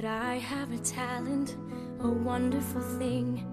But 0.00 0.08
I 0.08 0.36
have 0.36 0.72
a 0.72 0.78
talent, 0.78 1.56
a 2.00 2.08
wonderful 2.08 2.80
thing. 2.80 3.44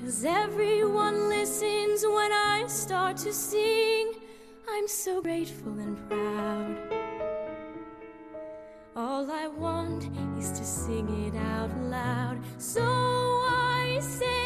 Cause 0.00 0.24
everyone 0.24 1.28
listens 1.28 2.04
when 2.06 2.32
I 2.32 2.66
start 2.68 3.16
to 3.16 3.32
sing. 3.32 4.12
I'm 4.70 4.86
so 4.86 5.20
grateful 5.20 5.76
and 5.80 5.96
proud. 6.08 6.78
All 8.94 9.28
I 9.28 9.48
want 9.48 10.08
is 10.38 10.52
to 10.52 10.64
sing 10.64 11.08
it 11.26 11.34
out 11.34 11.76
loud. 11.80 12.38
So 12.58 12.84
I 12.84 13.98
say 14.00 14.37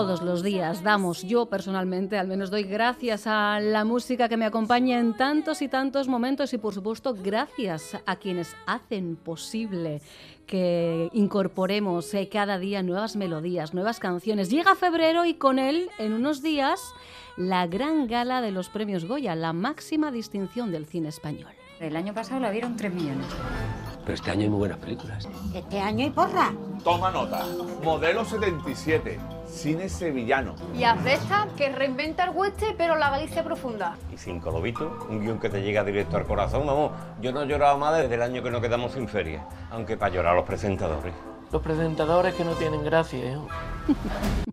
Todos 0.00 0.22
los 0.22 0.42
días 0.42 0.82
damos, 0.82 1.22
yo 1.24 1.44
personalmente 1.44 2.16
al 2.16 2.26
menos 2.26 2.50
doy 2.50 2.62
gracias 2.62 3.26
a 3.26 3.60
la 3.60 3.84
música 3.84 4.30
que 4.30 4.38
me 4.38 4.46
acompaña 4.46 4.98
en 4.98 5.14
tantos 5.14 5.60
y 5.60 5.68
tantos 5.68 6.08
momentos 6.08 6.54
y 6.54 6.58
por 6.58 6.72
supuesto 6.72 7.14
gracias 7.14 7.98
a 8.06 8.16
quienes 8.16 8.56
hacen 8.64 9.16
posible 9.16 10.00
que 10.46 11.10
incorporemos 11.12 12.14
eh, 12.14 12.30
cada 12.32 12.58
día 12.58 12.82
nuevas 12.82 13.14
melodías, 13.14 13.74
nuevas 13.74 14.00
canciones. 14.00 14.48
Llega 14.48 14.74
febrero 14.74 15.26
y 15.26 15.34
con 15.34 15.58
él, 15.58 15.90
en 15.98 16.14
unos 16.14 16.40
días, 16.42 16.80
la 17.36 17.66
gran 17.66 18.06
gala 18.06 18.40
de 18.40 18.52
los 18.52 18.70
premios 18.70 19.04
Goya, 19.04 19.34
la 19.34 19.52
máxima 19.52 20.10
distinción 20.10 20.72
del 20.72 20.86
cine 20.86 21.10
español. 21.10 21.52
El 21.78 21.94
año 21.94 22.14
pasado 22.14 22.40
la 22.40 22.50
vieron 22.50 22.74
3 22.74 22.94
millones. 22.94 23.26
Pero 24.00 24.14
este 24.14 24.30
año 24.30 24.44
hay 24.44 24.48
muy 24.48 24.60
buenas 24.60 24.78
películas. 24.78 25.28
Este 25.54 25.78
año 25.78 26.06
hay 26.06 26.10
porra. 26.10 26.54
Toma 26.82 27.10
nota. 27.10 27.44
Modelo 27.84 28.24
77. 28.24 29.39
Cine 29.50 29.88
sevillano. 29.88 30.54
Y 30.74 30.84
Azbesta, 30.84 31.48
que 31.56 31.70
reinventa 31.70 32.24
el 32.24 32.30
hueste, 32.30 32.74
pero 32.78 32.96
la 32.96 33.10
Galicia 33.10 33.42
profunda. 33.42 33.96
Y 34.12 34.16
Cinco 34.16 34.50
Lobitos, 34.50 34.90
un 35.08 35.20
guion 35.20 35.38
que 35.38 35.48
te 35.48 35.60
llega 35.60 35.84
directo 35.84 36.16
al 36.16 36.24
corazón. 36.24 36.66
Vamos, 36.66 36.92
yo 37.20 37.32
no 37.32 37.42
he 37.42 37.46
llorado 37.46 37.76
más 37.76 37.96
desde 37.98 38.14
el 38.14 38.22
año 38.22 38.42
que 38.42 38.50
nos 38.50 38.60
quedamos 38.60 38.92
sin 38.92 39.08
feria. 39.08 39.44
Aunque 39.70 39.96
para 39.96 40.14
llorar 40.14 40.36
los 40.36 40.44
presentadores. 40.44 41.12
Los 41.52 41.62
presentadores 41.62 42.34
que 42.34 42.44
no 42.44 42.52
tienen 42.52 42.84
gracia, 42.84 43.32
hijo. 43.32 43.48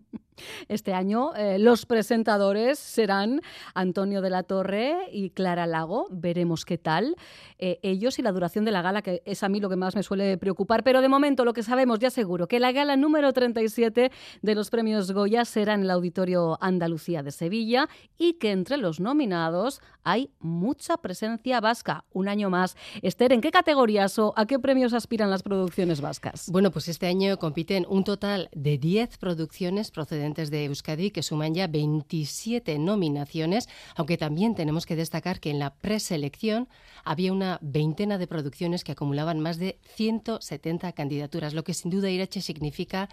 Este 0.68 0.92
año 0.92 1.34
eh, 1.34 1.58
los 1.58 1.86
presentadores 1.86 2.78
serán 2.78 3.40
Antonio 3.74 4.20
de 4.20 4.28
la 4.28 4.42
Torre 4.42 4.96
y 5.10 5.30
Clara 5.30 5.66
Lago. 5.66 6.08
Veremos 6.10 6.66
qué 6.66 6.76
tal 6.76 7.16
eh, 7.58 7.78
ellos 7.82 8.18
y 8.18 8.22
la 8.22 8.32
duración 8.32 8.66
de 8.66 8.72
la 8.72 8.82
gala, 8.82 9.00
que 9.00 9.22
es 9.24 9.42
a 9.42 9.48
mí 9.48 9.60
lo 9.60 9.70
que 9.70 9.76
más 9.76 9.96
me 9.96 10.02
suele 10.02 10.36
preocupar. 10.36 10.84
Pero 10.84 11.00
de 11.00 11.08
momento 11.08 11.46
lo 11.46 11.54
que 11.54 11.62
sabemos 11.62 11.98
ya 12.00 12.10
seguro, 12.10 12.48
que 12.48 12.60
la 12.60 12.72
gala 12.72 12.96
número 12.96 13.32
37 13.32 14.12
de 14.42 14.54
los 14.54 14.68
premios 14.68 15.10
Goya 15.12 15.46
será 15.46 15.72
en 15.72 15.82
el 15.82 15.90
Auditorio 15.90 16.58
Andalucía 16.60 17.22
de 17.22 17.30
Sevilla 17.30 17.88
y 18.18 18.34
que 18.34 18.50
entre 18.50 18.76
los 18.76 19.00
nominados 19.00 19.80
hay 20.04 20.30
mucha 20.40 20.96
presencia 20.98 21.60
vasca, 21.60 22.04
un 22.12 22.28
año 22.28 22.50
más. 22.50 22.76
Esther, 23.02 23.32
¿en 23.32 23.40
qué 23.40 23.50
categorías 23.50 24.18
o 24.18 24.32
a 24.36 24.46
qué 24.46 24.58
premios 24.58 24.92
aspiran 24.92 25.30
las 25.30 25.42
producciones 25.42 26.00
vascas? 26.00 26.48
Bueno, 26.50 26.70
pues 26.70 26.88
este 26.88 27.06
año 27.06 27.38
compiten 27.38 27.86
un 27.88 28.04
total 28.04 28.48
de 28.52 28.78
10 28.78 29.18
producciones 29.18 29.90
procedentes 29.90 30.50
de 30.50 30.57
Euskadi 30.64 31.10
que 31.10 31.22
suman 31.22 31.54
ya 31.54 31.66
27 31.66 32.78
nominaciones, 32.78 33.68
aunque 33.96 34.16
también 34.16 34.54
tenemos 34.54 34.86
que 34.86 34.96
destacar 34.96 35.40
que 35.40 35.50
en 35.50 35.58
la 35.58 35.74
preselección 35.74 36.68
había 37.04 37.32
una 37.32 37.58
veintena 37.62 38.18
de 38.18 38.26
producciones 38.26 38.84
que 38.84 38.92
acumulaban 38.92 39.40
más 39.40 39.58
de 39.58 39.78
170 39.94 40.92
candidaturas, 40.92 41.54
lo 41.54 41.64
que 41.64 41.74
sin 41.74 41.90
duda 41.90 42.10
Irache 42.10 42.40
significa 42.40 43.08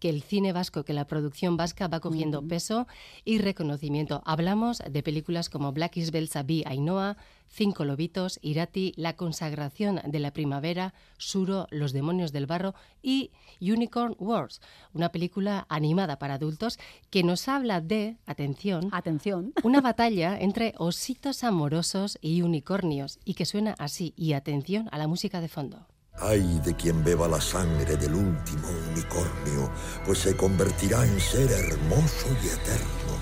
que 0.00 0.08
el 0.08 0.22
cine 0.22 0.52
vasco, 0.52 0.82
que 0.82 0.94
la 0.94 1.06
producción 1.06 1.56
vasca 1.56 1.86
va 1.86 2.00
cogiendo 2.00 2.42
peso 2.42 2.88
y 3.24 3.38
reconocimiento. 3.38 4.22
Hablamos 4.24 4.78
de 4.78 5.02
películas 5.02 5.48
como 5.48 5.72
Black 5.72 5.98
is 5.98 6.10
Belsa 6.10 6.42
B. 6.42 6.64
Ainhoa, 6.66 7.16
Cinco 7.48 7.84
Lobitos, 7.84 8.38
Irati, 8.42 8.94
La 8.96 9.16
consagración 9.16 10.00
de 10.04 10.18
la 10.20 10.32
primavera, 10.32 10.94
Suro, 11.18 11.66
Los 11.70 11.92
demonios 11.92 12.32
del 12.32 12.46
barro 12.46 12.74
y 13.02 13.30
Unicorn 13.60 14.16
Wars, 14.18 14.60
una 14.94 15.10
película 15.10 15.66
animada 15.68 16.18
para 16.18 16.34
adultos 16.34 16.78
que 17.10 17.22
nos 17.22 17.48
habla 17.48 17.80
de, 17.80 18.16
atención, 18.26 18.88
atención, 18.92 19.52
una 19.64 19.80
batalla 19.80 20.38
entre 20.38 20.74
ositos 20.78 21.44
amorosos 21.44 22.18
y 22.22 22.42
unicornios 22.42 23.18
y 23.24 23.34
que 23.34 23.46
suena 23.46 23.74
así 23.78 24.14
y 24.16 24.32
atención 24.32 24.88
a 24.92 24.98
la 24.98 25.08
música 25.08 25.40
de 25.40 25.48
fondo. 25.48 25.86
Ay 26.22 26.60
de 26.62 26.76
quien 26.76 27.02
beba 27.02 27.26
la 27.26 27.40
sangre 27.40 27.96
del 27.96 28.14
último 28.14 28.68
unicornio, 28.90 29.70
pues 30.04 30.18
se 30.18 30.36
convertirá 30.36 31.04
en 31.04 31.18
ser 31.18 31.50
hermoso 31.50 32.26
y 32.42 32.48
eterno. 32.48 33.16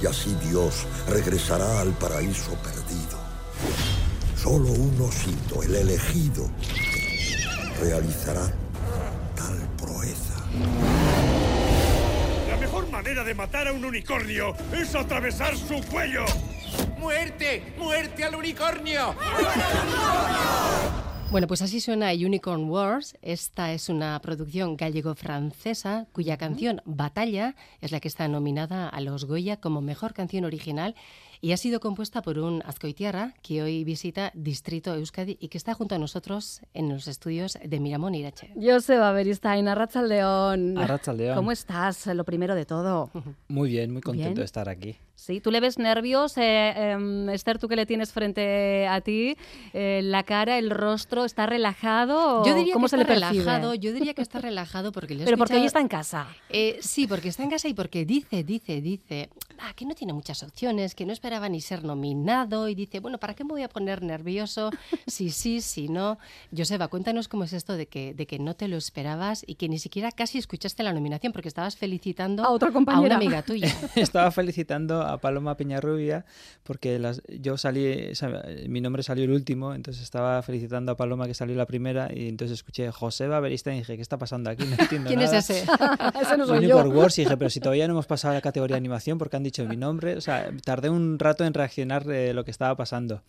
Y 0.00 0.06
así 0.06 0.36
Dios 0.48 0.86
regresará 1.08 1.80
al 1.80 1.92
paraíso 1.94 2.54
perdido. 2.62 3.18
Solo 4.36 4.70
un 4.70 5.00
osito, 5.00 5.62
el 5.62 5.74
elegido, 5.74 6.48
realizará 7.80 8.46
tal 9.34 9.58
proeza. 9.76 10.36
La 12.48 12.56
mejor 12.58 12.88
manera 12.90 13.24
de 13.24 13.34
matar 13.34 13.66
a 13.66 13.72
un 13.72 13.84
unicornio 13.84 14.54
es 14.72 14.94
atravesar 14.94 15.56
su 15.56 15.82
cuello. 15.90 16.24
¡Muerte! 16.98 17.74
¡Muerte 17.76 18.24
al 18.24 18.36
unicornio! 18.36 19.16
Bueno, 21.32 21.48
pues 21.48 21.60
así 21.60 21.80
suena 21.80 22.12
Unicorn 22.12 22.70
Wars. 22.70 23.16
Esta 23.20 23.72
es 23.72 23.88
una 23.88 24.18
producción 24.20 24.76
gallego-francesa 24.76 26.06
cuya 26.12 26.36
canción 26.36 26.80
Batalla 26.84 27.56
es 27.80 27.90
la 27.90 28.00
que 28.00 28.08
está 28.08 28.28
nominada 28.28 28.88
a 28.88 29.00
los 29.00 29.24
Goya 29.24 29.60
como 29.60 29.80
mejor 29.80 30.14
canción 30.14 30.44
original 30.44 30.94
y 31.40 31.52
ha 31.52 31.56
sido 31.56 31.80
compuesta 31.80 32.22
por 32.22 32.38
un 32.38 32.62
azcoitiarra 32.64 33.34
que 33.42 33.62
hoy 33.62 33.84
visita 33.84 34.30
Distrito 34.34 34.94
Euskadi 34.94 35.36
y 35.40 35.48
que 35.48 35.58
está 35.58 35.74
junto 35.74 35.96
a 35.96 35.98
nosotros 35.98 36.62
en 36.72 36.88
los 36.88 37.08
estudios 37.08 37.58
de 37.62 37.80
Miramón 37.80 38.14
Irache. 38.14 38.52
Joseba 38.54 39.12
Beristain, 39.12 39.68
Arrachaldeón. 39.68 40.78
Arrachaldeón. 40.78 41.36
¿Cómo 41.36 41.52
estás? 41.52 42.06
Lo 42.06 42.24
primero 42.24 42.54
de 42.54 42.64
todo. 42.64 43.10
Muy 43.48 43.70
bien, 43.70 43.92
muy 43.92 44.00
contento 44.00 44.28
Bien. 44.28 44.34
de 44.36 44.44
estar 44.44 44.68
aquí. 44.68 44.96
Sí, 45.16 45.40
tú 45.40 45.50
le 45.50 45.60
ves 45.60 45.78
nervios, 45.78 46.36
eh, 46.36 46.92
em, 46.92 47.30
Esther, 47.30 47.58
tú 47.58 47.68
que 47.68 47.74
le 47.74 47.86
tienes 47.86 48.12
frente 48.12 48.86
a 48.86 49.00
ti, 49.00 49.36
eh, 49.72 50.00
la 50.04 50.22
cara, 50.24 50.58
el 50.58 50.70
rostro, 50.70 51.24
¿está 51.24 51.46
relajado? 51.46 52.44
Yo 52.44 52.54
diría 52.54 52.74
¿Cómo 52.74 52.84
que 52.84 52.90
se 52.90 52.96
está 52.96 53.08
le 53.08 53.14
relajado, 53.14 53.74
yo 53.74 53.94
diría 53.94 54.12
que 54.12 54.20
está 54.20 54.40
relajado 54.40 54.92
porque 54.92 55.14
le 55.14 55.22
he 55.22 55.24
Pero 55.24 55.38
porque 55.38 55.54
hoy 55.56 55.64
está 55.64 55.80
en 55.80 55.88
casa. 55.88 56.28
Eh, 56.50 56.78
sí, 56.82 57.06
porque 57.06 57.28
está 57.28 57.42
en 57.42 57.50
casa 57.50 57.66
y 57.66 57.72
porque 57.72 58.04
dice, 58.04 58.44
dice, 58.44 58.82
dice, 58.82 59.30
ah, 59.58 59.72
que 59.74 59.86
no 59.86 59.94
tiene 59.94 60.12
muchas 60.12 60.42
opciones, 60.42 60.94
que 60.94 61.06
no 61.06 61.14
esperaba 61.14 61.48
ni 61.48 61.62
ser 61.62 61.82
nominado 61.82 62.68
y 62.68 62.74
dice, 62.74 63.00
bueno, 63.00 63.16
¿para 63.18 63.32
qué 63.32 63.42
me 63.42 63.50
voy 63.52 63.62
a 63.62 63.68
poner 63.70 64.02
nervioso? 64.02 64.70
Si 65.06 65.30
sí, 65.30 65.62
si 65.62 65.88
no. 65.88 66.18
Joseba, 66.54 66.88
cuéntanos 66.88 67.26
cómo 67.28 67.44
es 67.44 67.54
esto 67.54 67.72
de 67.72 67.86
que, 67.86 68.12
de 68.12 68.26
que 68.26 68.38
no 68.38 68.54
te 68.54 68.68
lo 68.68 68.76
esperabas 68.76 69.44
y 69.46 69.54
que 69.54 69.70
ni 69.70 69.78
siquiera 69.78 70.12
casi 70.12 70.36
escuchaste 70.36 70.82
la 70.82 70.92
nominación 70.92 71.32
porque 71.32 71.48
estabas 71.48 71.74
felicitando 71.76 72.44
A 72.44 72.50
otra 72.50 72.68
a 72.68 72.72
compañera. 72.72 73.06
una 73.06 73.16
amiga 73.16 73.40
tuya. 73.42 73.74
Estaba 73.96 74.30
felicitando 74.30 75.05
a 75.12 75.18
Paloma 75.18 75.56
Peñarrubia 75.56 76.24
porque 76.62 76.98
las, 76.98 77.22
yo 77.28 77.56
salí, 77.56 78.10
o 78.10 78.14
sea, 78.14 78.44
mi 78.68 78.80
nombre 78.80 79.02
salió 79.02 79.24
el 79.24 79.30
último, 79.30 79.74
entonces 79.74 80.02
estaba 80.02 80.42
felicitando 80.42 80.92
a 80.92 80.96
Paloma 80.96 81.26
que 81.26 81.34
salió 81.34 81.54
la 81.54 81.66
primera 81.66 82.10
y 82.12 82.28
entonces 82.28 82.58
escuché 82.58 82.90
Joseba 82.90 83.40
Beristain 83.40 83.76
y 83.76 83.80
dije, 83.80 83.96
¿qué 83.96 84.02
está 84.02 84.18
pasando 84.18 84.50
aquí? 84.50 84.64
No 84.64 84.76
entiendo 84.78 85.08
¿Quién 85.08 85.20
es 85.20 85.30
nada. 85.30 85.38
ese? 85.38 85.64
Ese 86.20 86.36
no 86.36 86.46
soy 86.46 86.66
yo. 86.66 86.76
Unicorn 86.76 86.96
Wars 86.96 87.18
y 87.18 87.22
dije, 87.22 87.36
pero 87.36 87.50
si 87.50 87.60
todavía 87.60 87.86
no 87.86 87.94
hemos 87.94 88.06
pasado 88.06 88.32
a 88.32 88.34
la 88.34 88.40
categoría 88.40 88.74
de 88.74 88.78
animación 88.78 89.18
porque 89.18 89.36
han 89.36 89.42
dicho 89.42 89.64
mi 89.64 89.76
nombre, 89.76 90.16
o 90.16 90.20
sea, 90.20 90.50
tardé 90.64 90.90
un 90.90 91.18
rato 91.18 91.44
en 91.44 91.54
reaccionar 91.54 92.04
de 92.04 92.34
lo 92.34 92.44
que 92.44 92.50
estaba 92.50 92.76
pasando. 92.76 93.22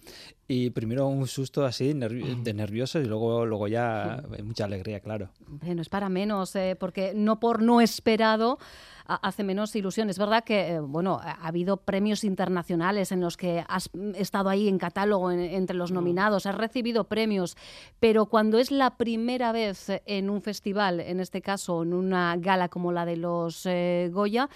Y 0.47 0.69
primero 0.71 1.07
un 1.07 1.27
susto 1.27 1.65
así, 1.65 1.93
de 1.93 2.53
nervioso 2.53 2.99
y 2.99 3.05
luego, 3.05 3.45
luego 3.45 3.67
ya 3.67 4.23
eh, 4.37 4.43
mucha 4.43 4.65
alegría, 4.65 4.99
claro. 4.99 5.29
Hombre, 5.47 5.75
no 5.75 5.81
es 5.81 5.89
para 5.89 6.09
menos, 6.09 6.55
eh, 6.55 6.75
porque 6.79 7.13
no 7.15 7.39
por 7.39 7.61
no 7.61 7.81
esperado 7.81 8.57
hace 9.07 9.43
menos 9.43 9.75
ilusión. 9.75 10.09
Es 10.09 10.19
verdad 10.19 10.43
que, 10.43 10.73
eh, 10.75 10.79
bueno, 10.79 11.19
ha 11.23 11.37
ha 11.41 11.47
habido 11.47 11.77
premios 11.77 12.23
internacionales 12.23 13.11
en 13.11 13.21
los 13.21 13.37
que 13.37 13.63
has 13.67 13.89
mm, 13.93 14.15
estado 14.15 14.49
ahí 14.49 14.67
en 14.67 14.77
catálogo 14.77 15.31
en- 15.31 15.39
entre 15.39 15.77
los 15.77 15.91
nominados, 15.91 16.45
has 16.45 16.55
recibido 16.55 17.05
premios, 17.05 17.55
pero 17.99 18.25
cuando 18.25 18.57
es 18.59 18.69
la 18.71 18.97
primera 18.97 19.51
vez 19.51 19.87
en 20.05 20.29
un 20.29 20.41
festival, 20.41 20.99
en 20.99 21.19
este 21.19 21.41
caso 21.41 21.83
en 21.83 21.93
una 21.93 22.35
gala 22.37 22.67
como 22.69 22.91
la 22.91 23.05
de 23.05 23.17
los 23.17 23.65
eh, 23.65 24.09
Goya, 24.11 24.49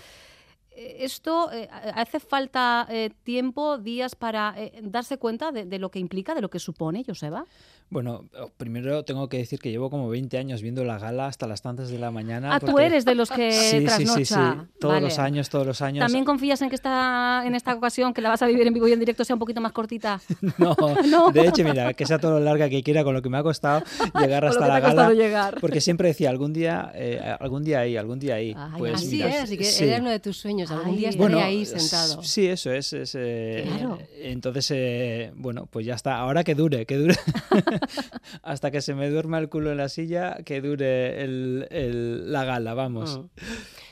esto 0.75 1.51
eh, 1.51 1.67
hace 1.95 2.19
falta 2.19 2.87
eh, 2.89 3.11
tiempo, 3.23 3.77
días 3.77 4.15
para 4.15 4.53
eh, 4.57 4.71
darse 4.83 5.17
cuenta 5.17 5.51
de, 5.51 5.65
de 5.65 5.79
lo 5.79 5.91
que 5.91 5.99
implica, 5.99 6.33
de 6.33 6.41
lo 6.41 6.49
que 6.49 6.59
supone, 6.59 7.03
Joseba. 7.05 7.45
Bueno, 7.89 8.23
oh, 8.39 8.49
primero 8.55 9.03
tengo 9.03 9.27
que 9.27 9.35
decir 9.35 9.59
que 9.59 9.69
llevo 9.69 9.89
como 9.89 10.07
20 10.07 10.37
años 10.37 10.61
viendo 10.61 10.85
la 10.85 10.97
gala 10.97 11.25
hasta 11.27 11.45
las 11.45 11.61
tantas 11.61 11.89
de 11.89 11.99
la 11.99 12.09
mañana. 12.09 12.55
Ah, 12.55 12.59
tú 12.61 12.79
eres 12.79 13.03
de 13.03 13.15
los 13.15 13.29
que 13.29 13.51
Sí, 13.51 13.69
sí, 13.69 13.79
sí, 13.79 13.85
trasnocha. 13.85 14.23
sí. 14.63 14.67
Todos 14.79 14.93
Vale. 14.93 15.07
los 15.07 15.19
años, 15.19 15.49
todos 15.49 15.67
los 15.67 15.81
años. 15.81 15.99
¿También 16.01 16.23
confías 16.23 16.61
en 16.61 16.69
que 16.69 16.75
esta, 16.75 17.43
en 17.45 17.53
esta 17.53 17.73
ocasión, 17.73 18.13
que 18.13 18.21
la 18.21 18.29
vas 18.29 18.41
a 18.41 18.47
vivir 18.47 18.65
en 18.65 18.73
vivo 18.73 18.87
y 18.87 18.93
en 18.93 18.99
directo, 18.99 19.25
sea 19.25 19.35
un 19.35 19.39
poquito 19.41 19.59
más 19.59 19.73
cortita? 19.73 20.21
No, 20.57 20.73
No. 21.09 21.31
de 21.31 21.47
hecho, 21.49 21.65
mira, 21.65 21.93
que 21.93 22.05
sea 22.05 22.17
todo 22.17 22.39
lo 22.39 22.45
larga 22.45 22.69
que 22.69 22.81
quiera 22.81 23.03
con 23.03 23.13
lo 23.13 23.21
que 23.21 23.27
me 23.29 23.37
ha 23.37 23.43
costado 23.43 23.83
llegar 24.17 24.45
hasta 24.45 24.67
la 24.69 24.79
gala. 24.79 25.11
llegar. 25.11 25.59
Porque 25.59 25.81
siempre 25.81 26.07
decía, 26.07 26.29
algún 26.29 26.53
día, 26.53 26.93
eh, 26.95 27.19
algún 27.41 27.65
día 27.65 27.81
ahí, 27.81 27.97
algún 27.97 28.19
día 28.19 28.35
ahí. 28.35 28.55
Ay, 28.57 28.71
pues 28.77 28.93
Así 28.93 29.07
mira, 29.17 29.27
es, 29.29 29.43
así 29.43 29.57
que 29.57 29.65
sí. 29.65 29.83
era 29.83 29.99
uno 29.99 30.11
de 30.11 30.19
tus 30.21 30.37
sueños. 30.37 30.60
Años, 30.69 30.71
algún 30.81 30.97
día 30.97 31.07
Ay. 31.07 31.13
estaré 31.15 31.33
Bueno, 31.33 31.45
ahí 31.45 31.65
sentado. 31.65 32.21
Sí, 32.23 32.45
eso 32.47 32.71
es. 32.71 32.93
es, 32.93 33.15
eh, 33.17 33.63
Claro. 33.65 33.97
Entonces, 34.21 34.69
eh, 34.71 35.31
bueno, 35.35 35.65
pues 35.71 35.85
ya 35.85 35.95
está. 35.95 36.17
Ahora 36.17 36.43
que 36.43 36.53
dure, 36.55 36.85
que 36.85 36.97
dure. 36.97 37.15
Hasta 38.43 38.71
que 38.71 38.81
se 38.81 38.93
me 38.93 39.09
duerma 39.09 39.39
el 39.39 39.49
culo 39.49 39.71
en 39.71 39.77
la 39.77 39.89
silla, 39.89 40.37
que 40.45 40.61
dure 40.61 41.23
el- 41.23 41.67
el- 41.71 42.31
la 42.31 42.43
gala, 42.43 42.73
vamos. 42.73 43.19
Mm. 43.19 43.25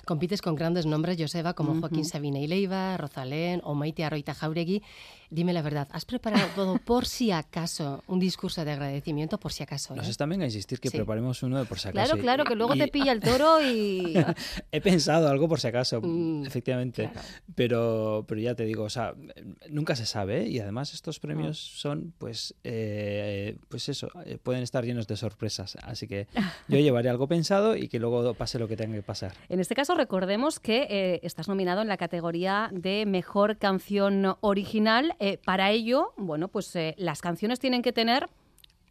Compites 0.06 0.42
con 0.42 0.56
grandes 0.56 0.86
nombres, 0.86 1.18
Joseba, 1.20 1.54
como 1.54 1.80
Joaquín. 1.80 2.04
Sabina 2.06 2.40
y 2.40 2.48
Leiva, 2.48 2.98
Rosalén 2.98 3.62
o 3.64 3.76
Maite 3.76 4.04
Arroita 4.04 4.34
Jauregui. 4.34 4.82
Dime 5.32 5.54
la 5.54 5.62
verdad, 5.62 5.88
¿has 5.92 6.06
preparado 6.06 6.48
todo 6.56 6.80
por 6.80 7.06
si 7.06 7.30
acaso? 7.32 8.04
Un 8.08 8.20
discurso 8.20 8.66
de 8.66 8.72
agradecimiento 8.72 9.40
por 9.40 9.54
si 9.54 9.62
acaso. 9.62 9.96
Nos 9.96 10.08
¿eh? 10.08 10.10
están 10.10 10.28
venga 10.30 10.44
a 10.44 10.48
insistir 10.48 10.80
que 10.80 10.90
Sí. 10.90 10.98
preparemos 10.98 11.44
uno 11.44 11.60
de 11.60 11.66
por 11.66 11.78
si 11.80 11.88
acaso. 11.90 12.14
Claro, 12.14 12.22
claro, 12.22 12.44
que 12.46 12.56
luego 12.56 12.74
Y- 12.74 12.80
te 12.80 12.88
pilla 12.88 13.12
el 13.12 13.20
toro 13.38 13.62
y... 13.64 14.16
He 14.72 14.82
pensado 14.82 15.28
algo 15.30 15.48
por 15.48 15.60
si 15.60 15.68
acaso, 15.68 16.02
Mm, 16.02 16.48
efectivamente. 16.48 17.10
claro. 17.12 17.28
Pero, 17.54 18.26
pero 18.28 18.42
ya 18.42 18.56
te 18.56 18.66
digo, 18.66 18.84
o 18.86 18.90
sea, 18.90 19.14
nunca 19.70 19.96
se 19.96 20.08
sabe. 20.08 20.42
¿eh? 20.46 20.48
Y 20.50 20.60
además 20.60 20.96
estos 20.96 21.20
premios 21.20 21.60
son, 21.60 22.12
pues, 22.18 22.56
eh, 22.64 23.58
pues 23.68 23.88
eso, 23.88 24.10
eh, 24.26 24.40
pueden 24.42 24.64
estar 24.64 24.84
llenos 24.84 25.06
de 25.08 25.16
sorpresas. 25.16 25.78
Así 25.84 26.08
que 26.08 26.28
yo 26.68 26.80
llevaré 26.80 27.08
algo 27.10 27.28
pensado 27.28 27.76
y 27.76 27.88
que 27.88 28.00
luego 28.00 28.34
pase 28.34 28.58
lo 28.58 28.68
que 28.68 28.76
tenga 28.76 28.96
que 28.96 29.04
pasar. 29.04 29.34
En 29.48 29.60
este 29.60 29.76
caso 29.76 29.94
recordemos 29.94 30.60
que 30.60 31.20
estás 31.22 31.48
nominado 31.48 31.84
en 31.84 31.88
la 31.88 31.98
categoría 31.98 32.70
de 32.74 33.06
Mejor 33.06 33.58
Canción 33.58 34.36
Original. 34.42 35.14
Eh, 35.20 35.38
para 35.44 35.72
ello, 35.72 36.14
bueno, 36.18 36.48
pues 36.48 36.76
eh, 36.76 36.96
las 36.98 37.22
canciones 37.22 37.60
tienen 37.60 37.82
que 37.82 37.92
tener 37.94 38.30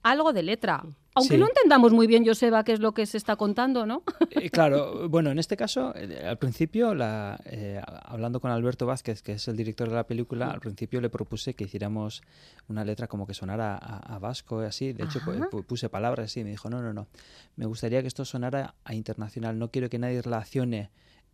algo 0.03 0.33
de 0.33 0.43
letra. 0.43 0.85
Aunque 1.15 1.35
Sí. 1.35 1.41
no 1.41 1.49
entendamos 1.49 1.93
muy 1.93 2.07
bien, 2.07 2.25
Joseba, 2.25 2.63
qué 2.63 2.73
es 2.73 2.79
lo 2.79 2.93
que 2.93 3.05
se 3.05 3.17
está 3.17 3.35
contando, 3.35 3.85
¿no? 3.87 4.05
Eh, 4.31 4.51
claro, 4.51 5.09
bueno, 5.09 5.31
en 5.33 5.41
este 5.41 5.57
caso, 5.57 5.93
eh, 5.97 6.25
al 6.25 6.39
principio, 6.39 6.95
la, 6.95 7.41
eh, 7.47 7.81
hablando 8.05 8.41
con 8.41 8.53
Alberto 8.53 8.87
Vázquez, 8.87 9.23
que 9.23 9.33
es 9.33 9.49
el 9.49 9.57
director 9.57 9.89
de 9.89 9.97
la 9.97 10.07
película, 10.07 10.49
al 10.53 10.61
principio 10.61 11.01
le 11.01 11.11
propuse 11.11 11.55
que 11.55 11.65
hiciéramos 11.65 12.23
una 12.69 12.85
letra 12.85 13.09
como 13.09 13.27
que 13.27 13.35
sonara 13.35 13.77
a, 13.77 14.15
a 14.15 14.19
vasco, 14.21 14.61
así. 14.61 14.93
De 14.93 15.05
hecho, 15.05 15.19
puse 15.67 15.89
palabras 15.89 16.27
así 16.27 16.41
y 16.41 16.45
me 16.45 16.51
dijo, 16.51 16.71
no, 16.71 16.81
no, 16.83 16.93
no, 16.93 17.09
me 17.57 17.67
gustaría 17.67 18.01
que 18.01 18.07
esto 18.09 18.25
sonara 18.25 18.75
a 18.85 18.95
internacional. 18.95 19.59
No 19.59 19.73
quiero 19.73 19.89
que 19.91 19.99
nadie 19.99 20.23
relacione 20.23 20.91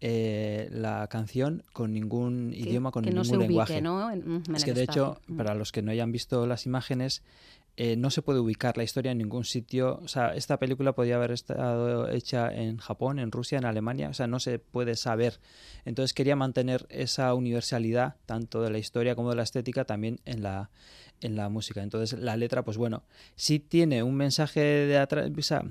eh, 0.06 0.68
la 0.70 1.06
canción 1.08 1.62
con 1.72 1.94
ningún 1.94 2.50
Que- 2.50 2.58
idioma, 2.58 2.90
con 2.90 3.04
que 3.04 3.10
no 3.10 3.22
ningún 3.22 3.38
ubique, 3.38 3.48
lenguaje. 3.48 3.80
¿no? 3.80 4.10
Mm, 4.14 4.54
Es 4.54 4.62
que 4.64 4.74
de 4.74 4.82
hecho. 4.82 5.18
Mm. 5.28 5.36
para 5.38 5.54
los 5.54 5.72
que 5.72 5.80
no 5.80 5.90
hayan 5.92 6.12
visto 6.12 6.46
las 6.46 6.66
imágenes, 6.66 7.22
eh, 7.78 7.96
no 7.96 8.10
se 8.10 8.20
puede 8.20 8.38
ubicar 8.38 8.76
la 8.76 8.84
historia 8.84 9.12
en 9.12 9.18
ningún 9.18 9.44
sitio. 9.44 9.98
O 10.04 10.08
sea, 10.08 10.34
esta 10.34 10.58
película 10.58 10.92
podría 10.92 11.16
haber 11.16 11.30
estado 11.32 12.08
hecha 12.10 12.52
en 12.54 12.76
Japón, 12.76 13.18
en 13.18 13.32
Rusia, 13.32 13.56
en 13.56 13.64
Alemania. 13.64 14.10
O 14.10 14.14
sea, 14.14 14.26
no 14.26 14.40
se 14.40 14.58
puede 14.58 14.94
saber. 14.94 15.40
Entonces 15.86 16.12
quería 16.12 16.36
mantener 16.36 16.86
esa 16.90 17.32
universalidad, 17.32 18.16
tanto 18.26 18.60
de 18.62 18.70
la 18.70 18.78
historia 18.78 19.14
como 19.16 19.30
de 19.30 19.36
la 19.36 19.42
estética, 19.42 19.86
también 19.86 20.20
en 20.26 20.42
la, 20.42 20.68
en 21.22 21.34
la 21.34 21.48
música. 21.48 21.82
Entonces 21.82 22.18
la 22.20 22.36
letra, 22.36 22.62
pues 22.62 22.76
bueno, 22.76 23.04
sí 23.36 23.58
tiene 23.58 24.02
un 24.02 24.14
mensaje 24.16 24.60
de 24.60 24.98
atrás. 24.98 25.30
O 25.36 25.42
sea, 25.42 25.64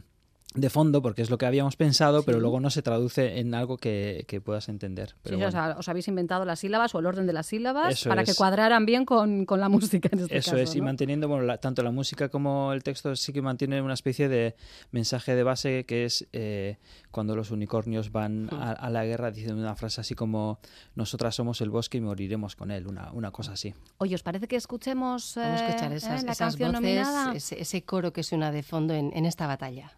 de 0.56 0.70
fondo, 0.70 1.02
porque 1.02 1.22
es 1.22 1.30
lo 1.30 1.38
que 1.38 1.46
habíamos 1.46 1.76
pensado, 1.76 2.24
pero 2.24 2.40
luego 2.40 2.60
no 2.60 2.70
se 2.70 2.82
traduce 2.82 3.40
en 3.40 3.56
algo 3.56 3.78
que, 3.78 4.26
que 4.28 4.40
puedas 4.42 4.70
entender. 4.70 5.16
Pero 5.24 5.36
Sí, 5.38 5.42
bueno. 5.42 5.48
o 5.48 5.52
sea, 5.52 5.76
os 5.80 5.90
habéis 5.90 6.08
inventado 6.08 6.46
las 6.46 6.60
sílabas 6.60 6.94
o 6.94 7.00
el 7.00 7.06
orden 7.08 7.26
de 7.26 7.34
las 7.34 7.48
sílabas 7.48 7.94
Eso 7.94 8.10
para 8.10 8.24
que 8.24 8.36
cuadraran 8.36 8.86
bien 8.86 9.06
con, 9.06 9.46
con 9.46 9.60
la 9.60 9.70
música 9.70 10.10
en 10.12 10.20
este 10.20 10.38
Eso 10.38 10.52
caso, 10.52 10.62
es, 10.64 10.76
y 10.76 10.82
manteniendo, 10.82 11.28
bueno, 11.28 11.44
la- 11.44 11.58
tanto 11.58 11.82
la 11.82 11.92
música 11.92 12.30
como 12.30 12.72
el 12.74 12.84
texto 12.84 13.16
sí 13.16 13.34
que 13.34 13.42
mantienen 13.42 13.84
una 13.84 13.94
especie 13.96 14.30
de 14.30 14.56
mensaje 14.92 15.36
de 15.36 15.44
base 15.44 15.86
que 15.86 16.06
es 16.06 16.28
eh, 16.34 16.78
cuando 17.12 17.36
los 17.36 17.50
unicornios 17.52 18.12
van 18.12 18.50
a, 18.52 18.72
a 18.74 18.90
la 18.90 19.06
guerra 19.06 19.32
diciendo 19.32 19.62
una 19.62 19.76
frase 19.76 20.02
así 20.02 20.14
como 20.16 20.60
nosotras 20.96 21.34
somos 21.36 21.62
el 21.62 21.70
bosque 21.72 21.98
y 21.98 22.02
moriremos 22.02 22.56
con 22.56 22.70
él, 22.72 22.86
una, 22.88 23.12
una 23.12 23.32
cosa 23.32 23.54
así. 23.54 23.74
Oye, 23.98 24.16
¿os 24.16 24.24
parece 24.24 24.48
que 24.48 24.56
escuchemos 24.56 25.34
Vamos 25.36 25.62
a 25.62 25.68
escuchar 25.68 25.92
eh, 25.92 25.96
esas, 25.96 26.22
eh, 26.22 26.26
la 26.26 26.32
esas 26.34 26.38
canción 26.58 26.72
voces, 26.74 26.82
nominada? 26.84 27.34
ese, 27.36 27.60
ese 27.62 27.82
coro 27.84 28.14
que 28.14 28.22
suena 28.24 28.52
de 28.52 28.62
fondo 28.64 28.94
en, 28.94 29.12
en 29.16 29.26
esta 29.26 29.48
batalla. 29.48 29.94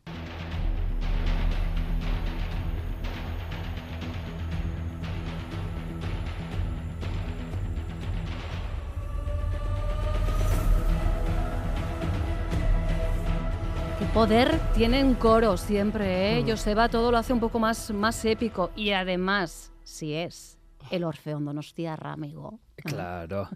Poder 14.15 14.57
tienen 14.73 15.13
coro 15.15 15.57
siempre, 15.57 16.37
¿eh? 16.37 16.41
Mm. 16.41 16.49
Joseba 16.49 16.87
todo 16.87 17.11
lo 17.11 17.17
hace 17.17 17.33
un 17.33 17.41
poco 17.41 17.59
más, 17.59 17.91
más 17.91 18.23
épico. 18.23 18.71
Y 18.73 18.91
además, 18.91 19.73
si 19.83 20.13
es 20.13 20.57
el 20.89 21.03
Orfeón 21.03 21.43
Donostiarra, 21.43 22.13
amigo. 22.13 22.61
Claro, 22.77 23.49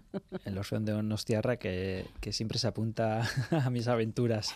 el 0.44 0.58
Orfeón 0.58 0.84
de 0.84 0.92
Donostiarra 0.92 1.56
que, 1.56 2.04
que 2.20 2.34
siempre 2.34 2.58
se 2.58 2.68
apunta 2.68 3.22
a 3.50 3.70
mis 3.70 3.88
aventuras. 3.88 4.54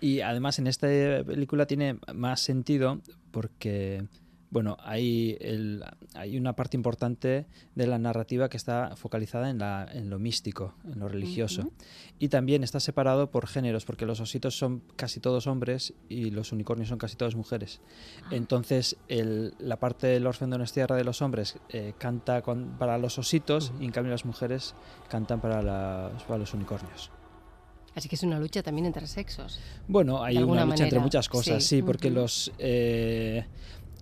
Y 0.00 0.22
además 0.22 0.58
en 0.58 0.66
esta 0.66 0.86
película 1.26 1.66
tiene 1.66 1.98
más 2.14 2.40
sentido 2.40 3.02
porque, 3.30 4.06
bueno, 4.54 4.76
hay, 4.84 5.36
el, 5.40 5.82
hay 6.14 6.38
una 6.38 6.54
parte 6.54 6.76
importante 6.76 7.44
de 7.74 7.86
la 7.88 7.98
narrativa 7.98 8.48
que 8.48 8.56
está 8.56 8.94
focalizada 8.94 9.50
en, 9.50 9.58
la, 9.58 9.88
en 9.92 10.08
lo 10.10 10.20
místico, 10.20 10.74
en 10.90 11.00
lo 11.00 11.08
religioso. 11.08 11.68
Y 12.20 12.28
también 12.28 12.62
está 12.62 12.78
separado 12.78 13.32
por 13.32 13.48
géneros, 13.48 13.84
porque 13.84 14.06
los 14.06 14.20
ositos 14.20 14.56
son 14.56 14.80
casi 14.94 15.18
todos 15.18 15.48
hombres 15.48 15.92
y 16.08 16.30
los 16.30 16.52
unicornios 16.52 16.88
son 16.88 16.98
casi 16.98 17.16
todas 17.16 17.34
mujeres. 17.34 17.80
Entonces, 18.30 18.96
el- 19.08 19.54
la 19.58 19.80
parte 19.80 20.06
del 20.06 20.24
Orfeón 20.24 20.50
de 20.50 20.54
Donostiarra 20.54 20.94
de 20.94 21.02
los 21.04 21.20
hombres 21.20 21.58
eh, 21.70 21.92
canta 21.98 22.40
con- 22.42 22.78
para 22.78 22.96
los 22.96 23.18
ositos 23.18 23.72
y 23.80 23.84
en 23.86 23.90
cambio 23.90 24.12
las 24.12 24.24
mujeres 24.24 24.74
cantan 25.08 25.40
para, 25.40 25.62
las- 25.62 26.22
para 26.22 26.38
los 26.38 26.54
unicornios. 26.54 27.10
Así 27.96 28.08
que 28.08 28.16
es 28.16 28.22
una 28.24 28.38
lucha 28.40 28.62
también 28.62 28.86
entre 28.86 29.06
sexos. 29.06 29.58
Bueno, 29.86 30.22
hay 30.22 30.36
una 30.36 30.64
lucha 30.64 30.84
entre 30.84 30.98
muchas 31.00 31.28
cosas, 31.28 31.62
sí. 31.62 31.76
sí, 31.76 31.82
porque 31.82 32.10
los 32.10 32.52
eh, 32.58 33.46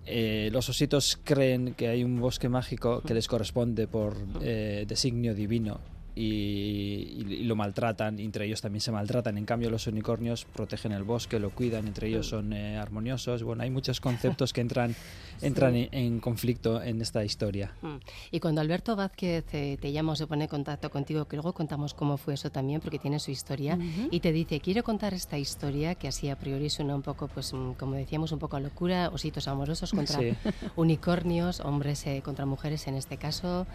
eh, 0.05 0.49
los 0.51 0.69
ositos 0.69 1.19
creen 1.23 1.73
que 1.75 1.87
hay 1.87 2.03
un 2.03 2.19
bosque 2.19 2.49
mágico 2.49 3.01
que 3.01 3.13
les 3.13 3.27
corresponde 3.27 3.87
por 3.87 4.17
eh, 4.41 4.85
designio 4.87 5.33
divino 5.33 5.79
y, 6.15 6.21
y- 6.21 7.33
y 7.39 7.43
lo 7.43 7.55
maltratan, 7.55 8.19
entre 8.19 8.45
ellos 8.45 8.61
también 8.61 8.81
se 8.81 8.91
maltratan. 8.91 9.37
En 9.37 9.45
cambio, 9.45 9.69
los 9.69 9.87
unicornios 9.87 10.45
protegen 10.45 10.91
el 10.91 11.03
bosque, 11.03 11.39
lo 11.39 11.49
cuidan, 11.51 11.87
entre 11.87 12.07
ellos 12.09 12.27
son 12.27 12.53
eh, 12.53 12.77
armoniosos. 12.77 13.43
Bueno, 13.43 13.63
hay 13.63 13.69
muchos 13.69 13.99
conceptos 13.99 14.53
que 14.53 14.61
entran, 14.61 14.95
entran 15.41 15.75
en, 15.75 15.89
en 15.91 16.19
conflicto 16.19 16.81
en 16.81 17.01
esta 17.01 17.23
historia. 17.23 17.73
Mm. 17.81 17.95
Y 18.31 18.39
cuando 18.39 18.61
Alberto 18.61 18.95
Vázquez 18.95 19.45
eh, 19.53 19.77
te 19.81 19.91
llama 19.91 20.13
o 20.13 20.15
se 20.15 20.27
pone 20.27 20.43
en 20.45 20.49
contacto 20.49 20.89
contigo, 20.89 21.25
que 21.25 21.35
luego 21.35 21.53
contamos 21.53 21.93
cómo 21.93 22.17
fue 22.17 22.35
eso 22.35 22.49
también, 22.51 22.81
porque 22.81 22.99
tiene 22.99 23.19
su 23.19 23.31
historia, 23.31 23.75
Ujú. 23.75 24.07
y 24.11 24.19
te 24.19 24.31
dice, 24.31 24.59
quiero 24.59 24.83
contar 24.83 25.13
esta 25.13 25.37
historia 25.37 25.95
que 25.95 26.07
así 26.07 26.29
a 26.29 26.37
priori 26.37 26.69
suena 26.69 26.95
un 26.95 27.01
poco, 27.01 27.27
pues 27.27 27.53
mm, 27.53 27.73
como 27.73 27.93
decíamos, 27.95 28.31
un 28.31 28.39
poco 28.39 28.57
a 28.57 28.59
locura, 28.59 29.09
ositos 29.09 29.47
amorosos 29.47 29.91
contra 29.91 30.19
Sí. 30.19 30.33
unicornios, 30.75 31.59
hombres 31.59 32.05
eh, 32.05 32.21
contra 32.23 32.45
mujeres 32.45 32.87
en 32.87 32.95
este 32.95 33.17
caso. 33.17 33.65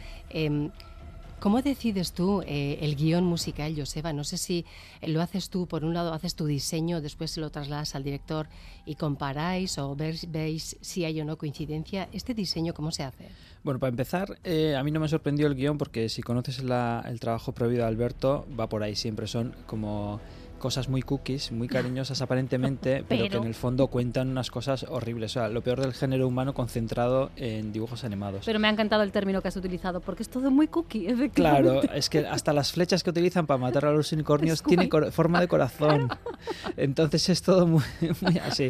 ¿Cómo 1.40 1.62
decides 1.62 2.12
tú 2.12 2.42
eh, 2.46 2.78
el 2.80 2.96
guion 2.96 3.22
musical, 3.22 3.72
Joseba? 3.76 4.12
No 4.12 4.24
sé 4.24 4.36
si 4.38 4.66
lo 5.06 5.22
haces 5.22 5.50
tú, 5.50 5.68
por 5.68 5.84
un 5.84 5.94
lado 5.94 6.12
haces 6.12 6.34
tu 6.34 6.46
diseño, 6.46 7.00
después 7.00 7.36
lo 7.36 7.50
trasladas 7.50 7.94
al 7.94 8.02
director 8.02 8.48
y 8.84 8.96
comparáis 8.96 9.78
o 9.78 9.94
veis, 9.94 10.76
si 10.80 11.04
hay 11.04 11.20
o 11.20 11.24
no 11.24 11.38
coincidencia. 11.38 12.08
¿Este 12.12 12.34
diseño 12.34 12.74
cómo 12.74 12.90
se 12.90 13.04
hace? 13.04 13.28
Bueno, 13.62 13.78
para 13.78 13.90
empezar, 13.90 14.36
eh, 14.42 14.74
a 14.74 14.82
mí 14.82 14.90
no 14.90 14.98
me 14.98 15.06
sorprendió 15.06 15.46
el 15.46 15.54
guion 15.54 15.78
porque 15.78 16.08
si 16.08 16.22
conoces 16.22 16.58
el 16.58 17.20
trabajo 17.20 17.52
previo 17.52 17.78
de 17.78 17.84
Alberto, 17.84 18.44
va 18.58 18.68
por 18.68 18.82
ahí 18.82 18.96
siempre. 18.96 19.28
Son 19.28 19.54
como 19.66 20.20
cosas 20.58 20.88
muy 20.88 21.02
cookies, 21.02 21.52
muy 21.52 21.68
cariñosas 21.68 22.20
aparentemente, 22.20 23.04
pero, 23.08 23.28
que 23.28 23.36
en 23.36 23.44
el 23.44 23.54
fondo 23.54 23.88
cuentan 23.88 24.28
unas 24.28 24.50
cosas 24.50 24.84
horribles. 24.88 25.32
O 25.32 25.40
sea, 25.40 25.48
lo 25.48 25.62
peor 25.62 25.80
del 25.80 25.94
género 25.94 26.26
humano 26.26 26.54
concentrado 26.54 27.30
en 27.36 27.72
dibujos 27.72 28.04
animados. 28.04 28.44
Pero 28.44 28.58
me 28.58 28.68
ha 28.68 28.70
encantado 28.70 29.02
el 29.02 29.12
término 29.12 29.40
que 29.40 29.48
has 29.48 29.56
utilizado, 29.56 30.00
porque 30.00 30.22
es 30.22 30.28
todo 30.28 30.50
muy 30.50 30.68
cookie, 30.68 31.06
efectivamente. 31.06 31.88
Claro, 31.88 31.94
es 31.94 32.10
que 32.10 32.26
hasta 32.26 32.52
las 32.52 32.72
flechas 32.72 33.02
que 33.02 33.10
utilizan 33.10 33.46
para 33.46 33.58
matar 33.58 33.86
a 33.86 33.92
los 33.92 34.12
unicornios 34.12 34.62
tienen 34.64 34.90
forma 35.12 35.40
de 35.40 35.48
corazón. 35.48 36.08
Entonces 36.76 37.28
es 37.28 37.42
todo 37.42 37.66
muy, 37.66 37.82
muy 38.20 38.38
así. 38.38 38.68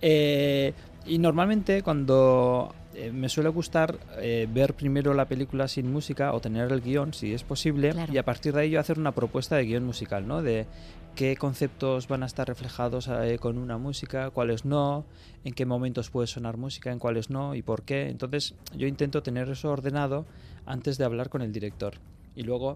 Eh, 0.00 0.72
y 1.06 1.18
normalmente 1.18 1.82
cuando 1.82 2.74
eh, 3.06 3.12
me 3.12 3.28
suele 3.28 3.48
gustar 3.48 3.98
eh, 4.18 4.46
ver 4.52 4.74
primero 4.74 5.14
la 5.14 5.26
película 5.26 5.68
sin 5.68 5.90
música 5.92 6.32
o 6.32 6.40
tener 6.40 6.70
el 6.72 6.80
guion, 6.80 7.14
si 7.14 7.32
es 7.34 7.42
posible, 7.44 7.90
Claro. 7.90 8.12
y 8.12 8.18
a 8.18 8.24
partir 8.24 8.52
de 8.54 8.62
ahí 8.62 8.70
yo 8.70 8.80
hacer 8.80 8.98
una 8.98 9.12
propuesta 9.12 9.56
de 9.56 9.64
guion 9.64 9.84
musical, 9.84 10.26
¿no? 10.26 10.42
De 10.42 10.66
qué 11.14 11.36
conceptos 11.36 12.06
van 12.08 12.22
a 12.22 12.26
estar 12.26 12.46
reflejados 12.46 13.08
eh, 13.08 13.38
con 13.40 13.58
una 13.58 13.76
música, 13.78 14.30
cuáles 14.30 14.64
no, 14.64 15.04
en 15.44 15.52
qué 15.52 15.66
momentos 15.66 16.10
puede 16.10 16.26
sonar 16.28 16.56
música, 16.56 16.92
en 16.92 16.98
cuáles 16.98 17.28
no 17.30 17.54
y 17.54 17.62
por 17.62 17.82
qué. 17.82 18.08
Entonces 18.08 18.54
yo 18.76 18.86
intento 18.86 19.22
tener 19.22 19.48
eso 19.48 19.70
ordenado 19.70 20.26
antes 20.66 20.96
de 20.98 21.04
hablar 21.04 21.28
con 21.28 21.42
el 21.42 21.52
director. 21.52 21.94
Y 22.36 22.42
luego 22.44 22.74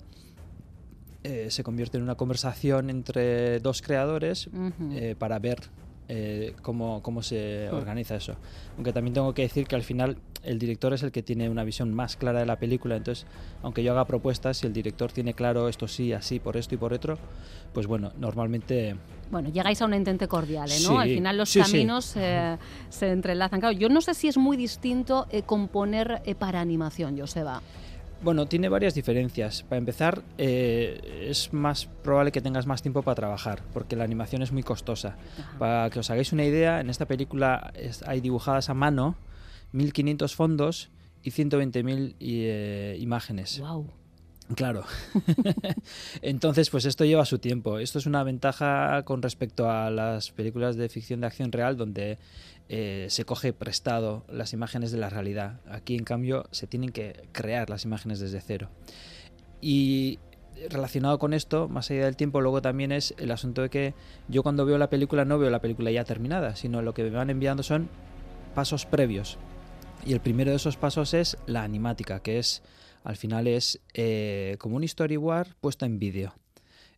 eh, 1.24 1.48
se 1.50 1.62
convierte 1.62 1.98
en 1.98 2.02
una 2.02 2.16
conversación 2.16 2.90
entre 2.90 3.60
dos 3.60 3.80
creadores 3.80 4.48
eh, 4.92 5.14
para 5.16 5.38
ver 5.38 5.58
eh, 6.08 6.54
cómo, 6.62 7.02
cómo 7.02 7.22
se 7.22 7.68
Mm. 7.70 7.74
organiza 7.76 8.16
eso. 8.16 8.36
Aunque 8.76 8.92
también 8.92 9.14
tengo 9.14 9.32
que 9.34 9.42
decir 9.42 9.66
que 9.66 9.76
al 9.76 9.82
final 9.82 10.16
el 10.42 10.58
director 10.58 10.92
es 10.92 11.02
el 11.02 11.12
que 11.12 11.22
tiene 11.22 11.48
una 11.48 11.62
visión 11.64 11.94
más 11.94 12.16
clara 12.16 12.40
de 12.40 12.46
la 12.46 12.56
película, 12.56 12.96
entonces 12.96 13.26
aunque 13.62 13.82
yo 13.84 13.92
haga 13.92 14.04
propuestas, 14.06 14.56
si 14.58 14.66
el 14.66 14.72
director 14.72 15.12
tiene 15.12 15.34
claro 15.34 15.68
esto 15.68 15.86
sí, 15.86 16.12
así, 16.12 16.40
por 16.40 16.56
esto 16.56 16.74
y 16.74 16.78
por 16.78 16.92
otro, 16.92 17.16
pues 17.72 17.86
bueno, 17.86 18.12
normalmente... 18.18 18.96
Bueno, 19.30 19.48
llegáis 19.50 19.80
a 19.80 19.86
un 19.86 19.94
entente 19.94 20.28
cordial, 20.28 20.70
¿eh? 20.70 20.76
¿no? 20.82 20.98
Al 20.98 21.08
Sí, 21.08 21.14
final 21.14 21.36
los 21.38 21.48
sí, 21.48 21.62
sí. 21.64 21.72
caminos 21.72 22.12
eh, 22.16 22.58
se 22.90 23.10
entrelazan. 23.10 23.60
Claro, 23.60 23.74
yo 23.78 23.88
no 23.88 24.00
sé 24.02 24.12
si 24.14 24.28
es 24.28 24.36
muy 24.36 24.56
distinto 24.58 25.26
eh, 25.30 25.42
componer 25.42 26.20
eh, 26.26 26.34
para 26.34 26.60
animación, 26.60 27.18
Joseba. 27.18 27.62
Bueno, 28.22 28.46
tiene 28.46 28.68
varias 28.68 28.94
diferencias. 28.94 29.64
Para 29.64 29.78
empezar, 29.78 30.22
eh, 30.38 31.26
es 31.28 31.52
más 31.52 31.86
probable 31.86 32.30
que 32.30 32.40
tengas 32.40 32.66
más 32.66 32.80
tiempo 32.80 33.02
para 33.02 33.16
trabajar, 33.16 33.62
porque 33.72 33.96
la 33.96 34.04
animación 34.04 34.42
es 34.42 34.52
muy 34.52 34.62
costosa. 34.62 35.16
Para 35.58 35.90
que 35.90 35.98
os 35.98 36.08
hagáis 36.10 36.32
una 36.32 36.44
idea, 36.44 36.80
en 36.80 36.88
esta 36.88 37.06
película 37.06 37.72
hay 38.06 38.20
dibujadas 38.20 38.70
a 38.70 38.74
mano 38.74 39.16
1.500 39.72 40.34
fondos 40.36 40.90
y 41.24 41.30
120.000 41.32 42.14
i- 42.20 42.44
eh, 42.46 42.96
imágenes. 43.00 43.58
Wow. 43.58 43.90
Claro. 44.54 44.84
Entonces, 46.22 46.68
pues 46.70 46.84
esto 46.84 47.04
lleva 47.04 47.24
su 47.24 47.38
tiempo. 47.38 47.78
Esto 47.78 47.98
es 47.98 48.06
una 48.06 48.22
ventaja 48.22 49.02
con 49.04 49.22
respecto 49.22 49.70
a 49.70 49.90
las 49.90 50.30
películas 50.32 50.76
de 50.76 50.88
ficción 50.88 51.20
de 51.20 51.26
acción 51.28 51.52
real 51.52 51.76
donde 51.76 52.18
eh, 52.68 53.06
se 53.08 53.24
coge 53.24 53.52
prestado 53.52 54.24
las 54.28 54.52
imágenes 54.52 54.92
de 54.92 54.98
la 54.98 55.10
realidad. 55.10 55.60
Aquí, 55.70 55.94
en 55.94 56.04
cambio, 56.04 56.46
se 56.50 56.66
tienen 56.66 56.90
que 56.90 57.28
crear 57.32 57.70
las 57.70 57.84
imágenes 57.84 58.20
desde 58.20 58.40
cero. 58.40 58.68
Y 59.60 60.18
relacionado 60.70 61.18
con 61.18 61.34
esto, 61.34 61.68
más 61.68 61.90
allá 61.90 62.04
del 62.04 62.16
tiempo, 62.16 62.40
luego 62.40 62.62
también 62.62 62.92
es 62.92 63.14
el 63.18 63.30
asunto 63.30 63.62
de 63.62 63.70
que 63.70 63.94
yo 64.28 64.42
cuando 64.42 64.64
veo 64.66 64.78
la 64.78 64.90
película 64.90 65.24
no 65.24 65.38
veo 65.38 65.50
la 65.50 65.60
película 65.60 65.90
ya 65.90 66.04
terminada, 66.04 66.56
sino 66.56 66.82
lo 66.82 66.94
que 66.94 67.04
me 67.04 67.10
van 67.10 67.30
enviando 67.30 67.62
son 67.62 67.88
pasos 68.54 68.86
previos. 68.86 69.38
Y 70.04 70.12
el 70.12 70.20
primero 70.20 70.50
de 70.50 70.56
esos 70.56 70.76
pasos 70.76 71.14
es 71.14 71.38
la 71.46 71.62
animática, 71.62 72.20
que 72.20 72.38
es 72.38 72.62
al 73.04 73.16
final 73.16 73.46
es 73.46 73.80
eh, 73.94 74.56
como 74.58 74.76
un 74.76 74.86
storyboard 74.86 75.54
puesto 75.60 75.86
en 75.86 75.98
vídeo. 75.98 76.34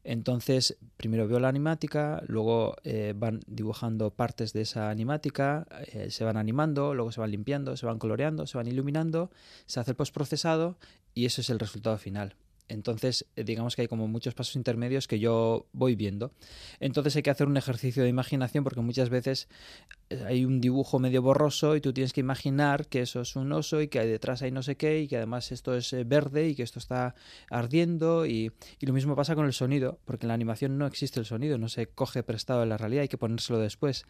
Entonces, 0.05 0.77
primero 0.99 1.27
veo 1.27 1.41
la 1.41 1.49
animática, 1.49 2.23
luego 2.27 2.77
eh, 2.85 3.15
van 3.17 3.41
dibujando 3.47 4.11
partes 4.11 4.53
de 4.53 4.61
esa 4.61 4.91
animática, 4.91 5.67
eh, 5.93 6.11
se 6.11 6.25
van 6.25 6.37
animando, 6.37 6.95
luego 6.95 7.11
se 7.11 7.21
van 7.21 7.31
limpiando, 7.31 7.75
se 7.79 7.87
van 7.87 7.99
coloreando, 7.99 8.47
se 8.47 8.59
van 8.59 8.67
iluminando, 8.67 9.31
se 9.65 9.81
hace 9.81 9.93
el 9.93 9.97
postprocesado 9.97 10.77
y 11.15 11.25
eso 11.25 11.41
es 11.41 11.49
el 11.49 11.59
resultado 11.59 11.97
final. 11.97 12.37
Entonces, 12.69 13.27
eh, 13.37 13.45
digamos 13.45 13.77
que 13.77 13.83
hay 13.83 13.89
como 13.89 14.09
muchos 14.09 14.35
pasos 14.35 14.57
intermedios 14.57 15.07
que 15.07 15.19
yo 15.19 15.67
voy 15.73 15.95
viendo. 15.95 16.33
Entonces 16.81 17.15
hay 17.17 17.23
que 17.23 17.31
hacer 17.31 17.47
un 17.47 17.57
ejercicio 17.57 18.03
de 18.03 18.09
imaginación 18.09 18.65
porque 18.65 18.81
muchas 18.81 19.11
veces 19.11 19.49
eh, 20.11 20.25
hay 20.27 20.45
un 20.45 20.61
dibujo 20.61 20.99
medio 20.99 21.23
borroso 21.23 21.77
y 21.77 21.81
tú 21.81 21.93
tienes 21.93 22.13
que 22.13 22.21
imaginar 22.21 22.87
que 22.87 23.03
eso 23.03 23.21
es 23.21 23.37
un 23.37 23.53
oso 23.53 23.83
y 23.83 23.89
que 23.89 23.99
hay 23.99 24.09
detrás 24.09 24.43
hay 24.43 24.51
no 24.51 24.63
sé 24.63 24.77
qué 24.77 25.01
y 25.01 25.09
que 25.09 25.17
además 25.17 25.53
esto 25.53 25.75
es 25.75 25.93
eh, 25.93 26.05
verde 26.05 26.49
y 26.49 26.55
que 26.55 26.63
esto 26.63 26.79
está 26.79 27.15
ardiendo 27.51 28.27
y, 28.27 28.53
y 28.81 28.87
lo 28.87 28.93
mismo 28.93 29.15
pasa 29.15 29.35
con 29.35 29.47
el 29.47 29.53
sonido 29.53 29.99
porque 30.05 30.25
en 30.25 30.29
la 30.29 30.35
animación 30.35 30.79
no 30.79 30.87
existe 30.87 31.21
el 31.21 31.27
sonido, 31.27 31.59
no 31.59 31.69
se 31.69 31.87
coge 31.87 32.23
prestado 32.23 32.61
de 32.61 32.67
la 32.67 32.77
realidad, 32.77 33.03
hay 33.03 33.09
que 33.09 33.19
ponérselo 33.19 33.59
después. 33.59 34.07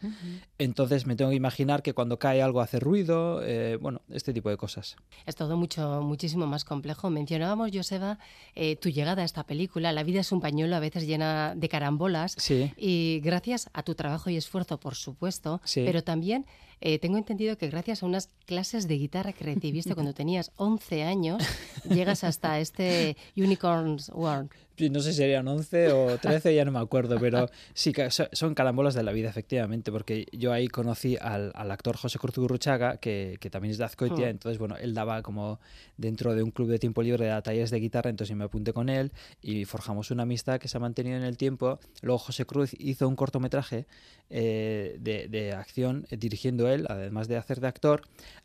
Entonces 0.57 1.05
me 1.05 1.15
tengo 1.15 1.31
que 1.31 1.37
imaginar 1.37 1.81
que 1.81 1.93
cuando 1.93 2.19
cae 2.19 2.41
algo 2.41 2.61
hace 2.61 2.79
ruido, 2.79 3.41
eh, 3.43 3.77
bueno, 3.77 4.01
este 4.09 4.33
tipo 4.33 4.49
de 4.49 4.57
cosas. 4.57 4.95
Es 5.25 5.35
todo 5.35 5.57
mucho, 5.57 6.01
muchísimo 6.01 6.47
más 6.47 6.65
complejo. 6.65 7.09
Mencionábamos, 7.09 7.71
Joseba, 7.73 8.19
eh, 8.55 8.75
tu 8.77 8.89
llegada 8.89 9.21
a 9.21 9.25
esta 9.25 9.43
película. 9.45 9.91
La 9.91 10.03
vida 10.03 10.21
es 10.21 10.31
un 10.31 10.41
pañuelo 10.41 10.75
a 10.75 10.79
veces 10.79 11.05
llena 11.05 11.53
de 11.55 11.69
carambolas. 11.69 12.35
Sí. 12.37 12.71
Y 12.77 13.19
gracias 13.23 13.69
a 13.73 13.83
tu 13.83 13.95
trabajo 13.95 14.29
y 14.29 14.37
esfuerzo, 14.37 14.79
por 14.79 14.95
supuesto, 14.95 15.61
Sí. 15.65 15.83
pero 15.85 16.03
también 16.03 16.45
eh, 16.81 16.99
tengo 16.99 17.17
entendido 17.17 17.57
que 17.57 17.69
gracias 17.69 18.03
a 18.03 18.05
unas 18.05 18.29
clases 18.45 18.87
de 18.87 18.97
guitarra 18.97 19.31
que 19.33 19.43
recibiste 19.45 19.93
cuando 19.93 20.13
tenías 20.21 20.51
11 20.57 21.03
años, 21.03 21.43
llegas 21.89 22.23
hasta 22.23 22.59
este 22.59 23.15
Unicorns 23.35 24.09
World. 24.13 24.49
No 24.89 24.99
sé 24.99 25.11
si 25.11 25.17
serían 25.17 25.47
11 25.47 25.93
o 25.93 26.17
13, 26.17 26.53
ya 26.53 26.65
no 26.65 26.71
me 26.71 26.79
acuerdo, 26.79 27.17
pero 27.19 27.49
sí 27.73 27.93
son 28.33 28.53
carambolas 28.55 28.93
de 28.93 29.03
la 29.03 29.11
vida, 29.11 29.29
efectivamente, 29.29 29.91
porque 29.91 30.25
yo 30.31 30.51
ahí 30.51 30.67
conocí 30.67 31.17
al, 31.19 31.51
al 31.55 31.71
actor 31.71 31.95
José 31.95 32.19
Cruz 32.19 32.35
Gurruchaga, 32.35 32.97
que, 32.97 33.37
que 33.39 33.49
también 33.49 33.71
es 33.71 33.77
de 33.77 33.85
Azcoitia, 33.85 34.25
Hmm. 34.27 34.29
entonces, 34.29 34.59
bueno, 34.59 34.75
él 34.77 34.93
daba 34.93 35.21
como 35.21 35.59
dentro 35.97 36.35
de 36.35 36.43
un 36.43 36.51
club 36.51 36.69
de 36.69 36.79
tiempo 36.79 37.01
libre 37.01 37.25
de 37.25 37.41
talleres 37.41 37.71
de 37.71 37.79
guitarra, 37.79 38.09
entonces 38.09 38.35
me 38.35 38.43
apunté 38.43 38.73
con 38.73 38.89
él 38.89 39.11
y 39.41 39.65
forjamos 39.65 40.11
una 40.11 40.23
amistad 40.23 40.59
que 40.59 40.67
se 40.67 40.77
ha 40.77 40.79
mantenido 40.79 41.17
en 41.17 41.23
el 41.23 41.37
tiempo. 41.37 41.79
Luego 42.01 42.17
José 42.19 42.45
Cruz 42.45 42.73
hizo 42.77 43.07
un 43.07 43.15
cortometraje 43.15 43.85
eh, 44.29 44.97
de, 44.99 45.27
de 45.27 45.53
acción 45.53 46.05
eh, 46.09 46.17
dirigiendo 46.17 46.67
él, 46.69 46.85
además 46.89 47.27
de 47.27 47.37
hacer 47.37 47.59
de 47.61 47.67
actor. 47.67 48.01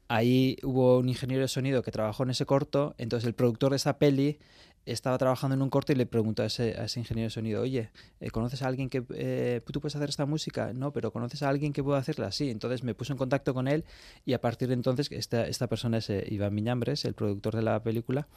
Ahí 0.08 0.56
hubo 0.62 0.98
un 0.98 1.08
ingeniero 1.08 1.42
de 1.42 1.48
sonido 1.48 1.82
que 1.82 1.90
trabajó 1.90 2.24
en 2.24 2.30
ese 2.30 2.44
corto, 2.46 2.94
entonces 2.98 3.26
el 3.26 3.34
productor 3.34 3.70
de 3.70 3.76
esa 3.76 3.98
peli 3.98 4.38
estaba 4.92 5.18
trabajando 5.18 5.54
en 5.54 5.62
un 5.62 5.70
corto 5.70 5.92
y 5.92 5.96
le 5.96 6.06
preguntó 6.06 6.42
a 6.42 6.46
ese, 6.46 6.74
ingeniero 6.96 7.26
de 7.26 7.30
sonido, 7.30 7.62
oye, 7.62 7.90
eh, 8.20 8.30
¿conoces 8.30 8.62
a 8.62 8.68
alguien 8.68 8.88
que 8.88 9.04
eh, 9.14 9.60
tú 9.70 9.80
puedes 9.80 9.96
hacer 9.96 10.08
esta 10.08 10.26
música? 10.26 10.72
No, 10.72 10.92
pero 10.92 11.12
¿conoces 11.12 11.42
a 11.42 11.48
alguien 11.48 11.72
que 11.72 11.82
pueda 11.82 11.98
hacerla? 11.98 12.28
así 12.28 12.50
Entonces 12.50 12.82
me 12.82 12.94
puso 12.94 13.12
en 13.12 13.18
contacto 13.18 13.54
con 13.54 13.68
él 13.68 13.84
y 14.24 14.32
a 14.32 14.40
partir 14.40 14.68
de 14.68 14.74
entonces, 14.74 15.10
esta, 15.10 15.46
esta 15.46 15.66
persona 15.66 15.98
es 15.98 16.10
eh, 16.10 16.24
Iván 16.28 16.54
Miñambres, 16.54 17.04
el 17.04 17.14
productor 17.14 17.56
de 17.56 17.62
la 17.62 17.82
película. 17.82 18.28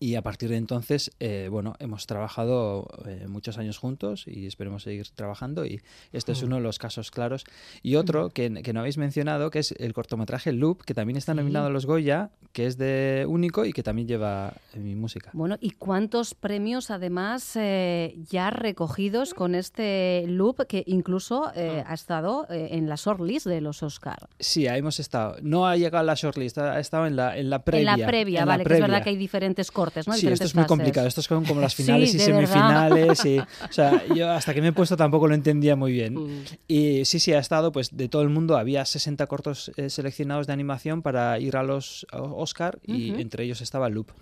Y 0.00 0.14
a 0.14 0.22
partir 0.22 0.48
de 0.50 0.56
entonces, 0.56 1.10
eh, 1.18 1.48
bueno, 1.50 1.74
hemos 1.80 2.06
trabajado 2.06 2.86
eh, 3.06 3.26
muchos 3.28 3.58
años 3.58 3.78
juntos 3.78 4.24
y 4.28 4.46
esperemos 4.46 4.84
seguir 4.84 5.08
trabajando. 5.10 5.64
Y 5.64 5.80
este 6.12 6.32
es 6.32 6.42
Mm. 6.42 6.46
uno 6.46 6.56
de 6.56 6.62
los 6.62 6.78
casos 6.78 7.10
claros. 7.10 7.44
Y 7.82 7.96
otro 7.96 8.30
que, 8.30 8.62
que 8.62 8.72
no 8.72 8.80
habéis 8.80 8.96
mencionado, 8.98 9.50
que 9.50 9.58
es 9.58 9.72
el 9.72 9.92
cortometraje 9.94 10.52
Loop, 10.52 10.82
que 10.84 10.94
también 10.94 11.16
está 11.16 11.34
nominado 11.34 11.66
a 11.66 11.70
los 11.70 11.84
Goya, 11.86 12.30
que 12.52 12.66
es 12.66 12.78
de 12.78 13.26
único 13.28 13.64
y 13.64 13.72
que 13.72 13.82
también 13.82 14.06
lleva 14.08 14.52
eh, 14.72 14.78
mi 14.78 14.94
música. 14.94 15.30
Bueno, 15.32 15.56
¿y 15.60 15.70
cuántos 15.72 16.34
premios 16.34 16.90
además 16.90 17.56
eh, 17.56 18.14
ya 18.30 18.50
recogidos 18.50 19.34
con 19.34 19.54
este 19.54 20.24
loop 20.28 20.66
que 20.66 20.84
incluso 20.86 21.50
eh, 21.56 21.82
ha 21.86 21.94
estado 21.94 22.46
eh, 22.50 22.68
en 22.72 22.88
la 22.88 22.94
shortlist 22.94 23.46
de 23.46 23.60
los 23.60 23.82
Oscar? 23.82 24.28
Sí, 24.38 24.66
ahí 24.68 24.78
hemos 24.78 25.00
estado. 25.00 25.36
No 25.42 25.66
ha 25.66 25.76
llegado 25.76 25.98
a 25.98 26.02
la 26.04 26.14
shortlist, 26.14 26.58
ha 26.58 26.78
estado 26.78 27.06
en 27.06 27.16
la, 27.16 27.36
en 27.36 27.50
la 27.50 27.64
previa. 27.64 27.94
en 27.94 28.00
la 28.00 28.06
previa, 28.06 28.40
en 28.40 28.46
la 28.46 28.52
vale, 28.52 28.64
que 28.64 28.74
es 28.74 28.80
verdad 28.80 28.86
previa. 28.86 29.04
que 29.04 29.10
hay 29.10 29.16
diferentes 29.16 29.70
cortes, 29.88 30.06
¿no? 30.06 30.12
Sí, 30.14 30.20
Diferentes 30.20 30.40
esto 30.46 30.50
es 30.50 30.54
muy 30.54 30.62
fases. 30.62 30.68
complicado. 30.68 31.06
Esto 31.06 31.20
es 31.20 31.28
como, 31.28 31.46
como 31.46 31.60
las 31.60 31.72
Sí, 31.76 31.82
finales 31.82 32.14
y 32.14 32.18
de 32.18 32.32
verdad. 32.32 32.88
semifinales. 32.88 33.24
Y, 33.24 33.38
o 33.38 33.72
sea, 33.72 34.02
yo 34.14 34.30
hasta 34.30 34.54
que 34.54 34.60
me 34.62 34.68
he 34.68 34.72
puesto 34.72 34.96
tampoco 34.96 35.28
lo 35.28 35.34
entendía 35.34 35.76
muy 35.76 35.92
bien. 35.92 36.14
Mm. 36.14 36.44
Y 36.68 37.04
sí, 37.04 37.20
sí, 37.20 37.32
ha 37.32 37.38
estado, 37.38 37.72
pues 37.72 37.96
de 37.96 38.08
todo 38.08 38.22
el 38.22 38.28
mundo 38.28 38.56
había 38.56 38.84
60 38.84 39.26
cortos 39.26 39.70
eh, 39.76 39.90
seleccionados 39.90 40.46
de 40.46 40.52
animación 40.52 41.02
para 41.02 41.38
ir 41.38 41.56
a 41.56 41.62
los 41.62 42.06
a 42.12 42.20
Oscar 42.22 42.78
y 42.84 43.12
Ujú. 43.12 43.20
entre 43.20 43.44
ellos 43.44 43.60
estaba 43.60 43.88
Loop. 43.88 44.12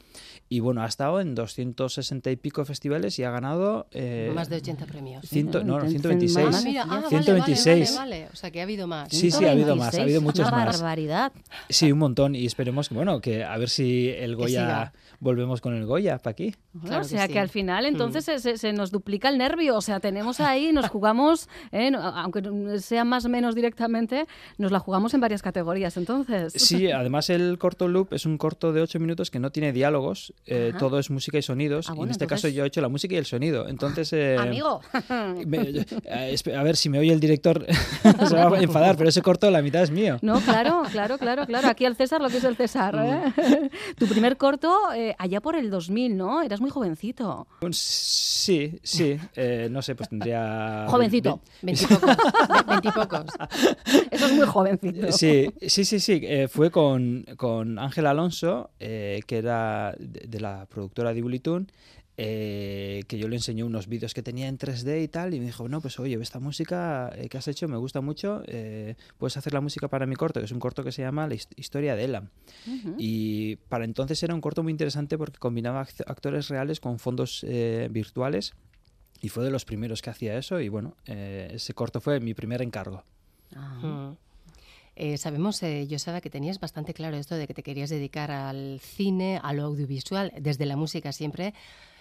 Y 0.49 0.61
bueno, 0.61 0.83
ha 0.83 0.87
estado 0.87 1.21
en 1.21 1.35
260 1.35 2.31
y 2.31 2.37
pico 2.37 2.65
festivales 2.65 3.19
y 3.19 3.25
ha 3.25 3.31
ganado... 3.33 3.89
eh, 3.91 4.31
Más 4.35 4.49
de 4.49 4.57
80 4.57 4.87
premios. 4.87 5.25
ciento- 5.29 5.65
no, 5.65 5.79
no, 5.79 5.85
Cien- 5.87 6.01
126. 6.03 6.49
Ah, 6.53 6.61
mira, 6.65 6.83
ah, 6.85 6.87
vale, 6.87 7.09
126. 7.09 7.67
Vale, 7.67 7.99
vale, 7.99 8.21
vale. 8.23 8.29
O 8.33 8.37
sea, 8.37 8.51
que 8.53 8.61
ha 8.61 8.63
habido 8.63 8.87
más. 8.87 9.09
Sí, 9.11 9.31
sí, 9.33 9.45
ha 9.45 9.51
habido 9.51 9.75
más, 9.75 9.95
ha 9.99 10.03
habido 10.03 10.21
126, 10.21 10.23
muchos 10.23 10.47
una 10.49 10.65
más. 10.67 10.81
barbaridad. 10.81 11.33
Sí, 11.69 11.91
un 11.91 11.99
montón. 11.99 12.35
Y 12.37 12.47
esperemos 12.47 12.89
que, 12.89 12.95
bueno, 12.95 13.21
que 13.21 13.43
a 13.45 13.57
ver 13.59 13.69
si 13.69 14.09
el 14.11 14.37
Goya... 14.37 14.61
siga. 14.61 14.93
Con 15.61 15.75
el 15.75 15.87
Goya 15.87 16.19
para 16.19 16.33
aquí. 16.33 16.55
o 16.91 17.05
sea 17.05 17.29
que, 17.29 17.39
al 17.39 17.49
final 17.49 17.85
Mm. 17.85 17.89
entonces 17.89 18.25
se, 18.25 18.39
se- 18.39 18.57
se 18.59 18.73
nos 18.73 18.91
duplica 18.91 19.29
el 19.29 19.39
nervio, 19.39 19.77
o 19.77 19.81
sea, 19.81 20.01
tenemos 20.01 20.41
ahí, 20.41 20.73
nos 20.73 20.89
jugamos, 20.91 21.49
eh, 21.73 21.91
aunque 21.95 22.43
sea 22.81 23.05
más 23.05 23.25
o 23.25 23.29
menos 23.29 23.55
directamente, 23.55 24.27
nos 24.59 24.73
la 24.73 24.79
jugamos 24.79 25.15
en 25.15 25.21
varias 25.21 25.43
categorías, 25.43 25.97
entonces. 25.97 26.53
Sí, 26.55 26.91
además 26.93 27.31
el 27.31 27.59
corto 27.59 27.89
loop 27.89 28.13
es 28.15 28.27
un 28.27 28.39
corto 28.39 28.73
de 28.73 28.81
8 28.83 28.99
minutos 29.01 29.31
que 29.31 29.39
no 29.39 29.51
tiene 29.51 29.73
diálogos, 29.73 30.33
eh, 30.47 30.73
todo 30.79 30.99
es 30.99 31.11
música 31.11 31.39
y 31.39 31.43
sonidos. 31.43 31.89
Ah, 31.89 31.93
y 31.93 31.97
bueno, 31.97 32.09
en 32.09 32.13
este 32.13 32.27
caso 32.27 32.47
entonces- 32.49 32.57
yo 32.57 32.65
he 32.65 32.67
hecho 32.67 32.81
la 32.81 32.89
música 32.89 33.15
y 33.15 33.19
el 33.19 33.27
sonido. 33.27 33.69
Entonces, 33.69 34.13
eh, 34.13 34.37
Amigo. 34.39 34.81
me- 35.47 35.85
eh, 36.05 36.37
a 36.57 36.63
ver 36.63 36.77
si 36.77 36.89
me 36.89 36.99
oye 36.99 37.13
el 37.13 37.21
director, 37.21 37.65
se 38.03 38.35
va 38.35 38.57
a 38.57 38.61
enfadar, 38.61 38.97
pero 38.97 39.09
ese 39.09 39.23
corto 39.23 39.51
la 39.51 39.63
mitad 39.63 39.83
es 39.83 39.91
mío. 39.91 40.19
No, 40.23 40.41
claro, 40.41 40.83
claro, 40.91 41.19
claro, 41.19 41.47
claro. 41.47 41.69
Aquí 41.69 41.85
al 41.85 41.97
César 41.97 42.21
lo 42.21 42.29
que 42.29 42.39
es 42.39 42.45
el 42.45 42.57
César. 42.57 42.95
¿eh? 42.97 43.33
Mm. 43.37 43.95
tu 43.99 44.07
primer 44.07 44.37
corto 44.37 44.75
eh, 44.95 45.15
allá 45.19 45.41
por 45.41 45.46
el 45.55 45.71
2000, 45.71 46.17
¿no? 46.17 46.43
Eras 46.43 46.61
muy 46.61 46.71
jovencito. 46.71 47.47
Sí, 47.71 48.79
sí, 48.83 49.17
eh, 49.37 49.69
no 49.71 49.83
sé, 49.83 49.95
pues 49.95 50.09
tendría... 50.09 50.87
Jovencito. 50.91 51.41
ve- 51.63 51.73
Veintipocos. 51.73 52.17
Veintipocos. 52.67 53.25
Eso 54.11 54.27
es 54.27 54.33
muy 54.33 54.47
jovencito. 54.47 55.13
Sí, 55.13 55.49
sí, 55.67 55.85
sí, 55.85 56.01
sí. 56.01 56.21
eh, 56.25 56.49
fue 56.49 56.71
con, 56.71 57.25
con 57.37 57.79
Ángel 57.79 58.07
Alonso, 58.07 58.71
eh, 58.81 59.21
que 59.27 59.39
era 59.39 59.95
de, 59.99 60.27
de 60.27 60.41
la 60.41 60.67
productora 60.67 61.13
de 61.15 61.23
Bulitoon, 61.23 61.71
eh, 62.19 63.03
que 63.09 63.19
yo 63.19 63.29
le 63.29 63.37
enseñé 63.37 63.63
unos 63.65 63.87
vídeos 63.89 64.15
que 64.15 64.23
tenía 64.23 64.49
en 64.49 64.59
3D 64.59 65.03
y 65.03 65.09
tal, 65.09 65.35
y 65.35 65.41
me 65.41 65.47
dijo, 65.47 65.69
no, 65.69 65.81
pues 65.81 65.99
oye, 66.01 66.17
esta 66.23 66.41
música 66.41 67.11
eh, 67.17 67.29
que 67.29 67.39
has 67.39 67.47
hecho 67.49 67.69
me 67.69 67.77
gusta 67.77 68.01
mucho, 68.01 68.43
eh, 68.47 68.95
puedes 69.19 69.37
hacer 69.37 69.53
la 69.53 69.61
música 69.61 69.89
para 69.89 70.07
mi 70.07 70.17
corto, 70.17 70.41
que 70.41 70.47
es 70.47 70.53
un 70.53 70.59
corto 70.61 70.83
que 70.83 70.93
se 70.93 71.03
llama 71.03 71.27
La 71.29 71.35
his- 71.35 71.49
historia 71.57 71.95
de 71.95 72.05
Elam. 72.05 72.31
Ujú. 72.67 72.95
Y 72.99 73.57
para 73.69 73.85
entonces 73.85 74.23
era 74.23 74.35
un 74.35 74.41
corto 74.41 74.63
muy 74.63 74.71
interesante 74.71 75.19
porque 75.19 75.39
combinaba 75.39 75.85
ac- 75.85 76.05
actores 76.07 76.49
reales 76.49 76.81
con 76.81 76.99
fondos 76.99 77.45
eh, 77.47 77.89
virtuales 77.91 78.55
Y 79.23 79.29
fue 79.31 79.45
de 79.45 79.51
los 79.51 79.65
primeros 79.65 80.03
que 80.03 80.11
hacía 80.11 80.37
eso 80.37 80.61
y 80.61 80.69
bueno, 80.69 80.95
eh, 81.07 81.49
ese 81.55 81.73
corto 81.75 82.01
fue 82.03 82.21
mi 82.21 82.35
primer 82.35 82.61
encargo. 82.63 83.03
Mm. 83.83 84.13
Eh, 84.99 85.19
sabemos, 85.19 85.63
eh, 85.63 85.87
Joseba, 85.91 86.21
que 86.21 86.31
tenías 86.31 86.59
bastante 86.59 86.95
claro 86.95 87.17
esto 87.17 87.35
de 87.35 87.47
que 87.47 87.53
te 87.55 87.63
querías 87.63 87.91
dedicar 87.91 88.31
al 88.31 88.81
cine, 88.81 89.41
a 89.43 89.53
lo 89.53 89.65
audiovisual, 89.65 90.33
desde 90.41 90.65
la 90.67 90.77
música 90.77 91.13
siempre. 91.13 91.53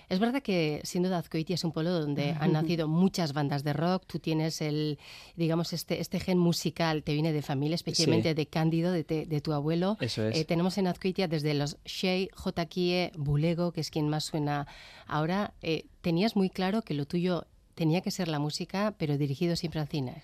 Es 0.10 0.20
verdad 0.20 0.42
que 0.42 0.82
siendo 0.84 1.10
de 1.10 1.16
Azcoitia 1.16 1.56
es 1.56 1.64
un 1.64 1.72
pueblo 1.72 1.92
donde 1.92 2.32
han 2.40 2.52
nacido 2.54 2.88
muchas 2.88 3.34
bandas 3.34 3.64
de 3.64 3.74
rock. 3.74 4.04
Tú 4.06 4.20
tienes 4.20 4.62
el, 4.62 5.00
digamos, 5.36 5.74
este, 5.74 6.00
este 6.02 6.20
gen 6.20 6.38
musical, 6.38 7.04
te 7.04 7.14
viene 7.14 7.34
de 7.34 7.42
familia, 7.42 7.76
especialmente 7.76 8.30
Sí. 8.30 8.34
de 8.36 8.46
Cándido, 8.46 8.92
de, 8.92 9.04
te- 9.04 9.26
de 9.26 9.42
tu 9.42 9.54
abuelo. 9.54 9.98
Eso 10.00 10.28
es. 10.28 10.38
Eh, 10.38 10.46
tenemos 10.46 10.78
en 10.78 10.88
Azcoitia 10.88 11.28
desde 11.28 11.54
los 11.54 11.78
Shea, 11.86 12.28
J. 12.34 12.66
Kie, 12.68 13.12
Bulego, 13.18 13.72
que 13.72 13.82
es 13.82 13.90
quien 13.90 14.08
más 14.10 14.26
suena 14.26 14.68
ahora. 15.08 15.54
Eh, 15.62 15.86
tenías 16.02 16.36
muy 16.36 16.50
claro 16.50 16.82
que 16.82 16.94
lo 16.94 17.06
tuyo 17.06 17.46
tenía 17.74 18.02
que 18.02 18.12
ser 18.12 18.28
la 18.28 18.40
música, 18.40 18.94
pero 18.98 19.18
dirigido 19.18 19.56
siempre 19.56 19.82
al 19.82 19.88
cine. 19.88 20.22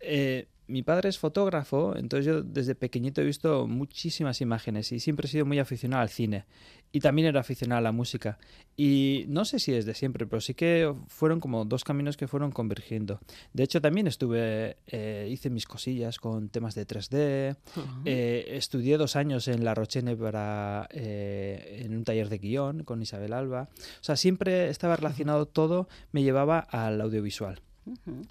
Eh, 0.00 0.46
mi 0.66 0.82
padre 0.82 1.08
es 1.08 1.18
fotógrafo, 1.18 1.94
entonces 1.96 2.26
yo 2.26 2.42
desde 2.42 2.74
pequeñito 2.74 3.20
he 3.20 3.24
visto 3.24 3.66
muchísimas 3.66 4.40
imágenes 4.40 4.92
y 4.92 5.00
siempre 5.00 5.26
he 5.26 5.30
sido 5.30 5.44
muy 5.44 5.58
aficionado 5.58 6.02
al 6.02 6.08
cine. 6.08 6.46
Y 6.90 7.00
también 7.00 7.26
era 7.26 7.40
aficionado 7.40 7.80
a 7.80 7.82
la 7.82 7.90
música. 7.90 8.38
Y 8.76 9.24
no 9.26 9.44
sé 9.44 9.58
si 9.58 9.72
desde 9.72 9.94
siempre, 9.94 10.26
pero 10.26 10.40
sí 10.40 10.54
que 10.54 10.94
fueron 11.08 11.40
como 11.40 11.64
dos 11.64 11.82
caminos 11.82 12.16
que 12.16 12.28
fueron 12.28 12.52
convergiendo. 12.52 13.18
De 13.52 13.64
hecho, 13.64 13.80
también 13.80 14.06
estuve, 14.06 14.76
eh, 14.86 15.28
hice 15.28 15.50
mis 15.50 15.66
cosillas 15.66 16.18
con 16.20 16.50
temas 16.50 16.76
de 16.76 16.86
3D. 16.86 17.56
eh, 18.04 18.44
estudié 18.50 18.96
dos 18.96 19.16
años 19.16 19.48
en 19.48 19.64
La 19.64 19.74
Rochene 19.74 20.16
para, 20.16 20.88
eh, 20.92 21.82
en 21.84 21.96
un 21.96 22.04
taller 22.04 22.28
de 22.28 22.38
guion 22.38 22.84
con 22.84 23.02
Isabel 23.02 23.32
Alba. 23.32 23.68
O 23.72 24.04
sea, 24.04 24.14
siempre 24.14 24.70
estaba 24.70 24.94
relacionado 24.94 25.46
todo, 25.46 25.88
me 26.12 26.22
llevaba 26.22 26.60
al 26.60 27.00
audiovisual. 27.00 27.60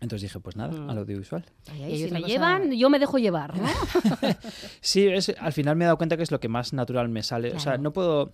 Entonces 0.01 0.21
dije, 0.21 0.39
pues 0.39 0.55
nada, 0.55 0.73
al 0.89 0.97
audiovisual. 0.97 1.45
Ay, 1.71 1.79
Y 1.79 1.83
ay, 1.83 1.97
si 2.07 2.11
me 2.11 2.21
cosa- 2.21 2.27
llevan, 2.33 2.71
yo 2.71 2.89
me 2.89 2.99
dejo 2.99 3.17
llevar, 3.17 3.55
¿no? 3.57 3.63
Sí, 4.81 5.07
es, 5.07 5.33
al 5.39 5.53
final 5.53 5.75
me 5.75 5.85
he 5.85 5.87
dado 5.87 5.97
cuenta 5.97 6.17
que 6.17 6.23
es 6.23 6.31
lo 6.31 6.39
que 6.39 6.49
más 6.49 6.73
natural 6.73 7.09
me 7.09 7.23
sale. 7.23 7.49
O 7.49 7.59
sea, 7.59 7.73
Claro. 7.73 7.83
no 7.83 7.93
puedo... 7.93 8.33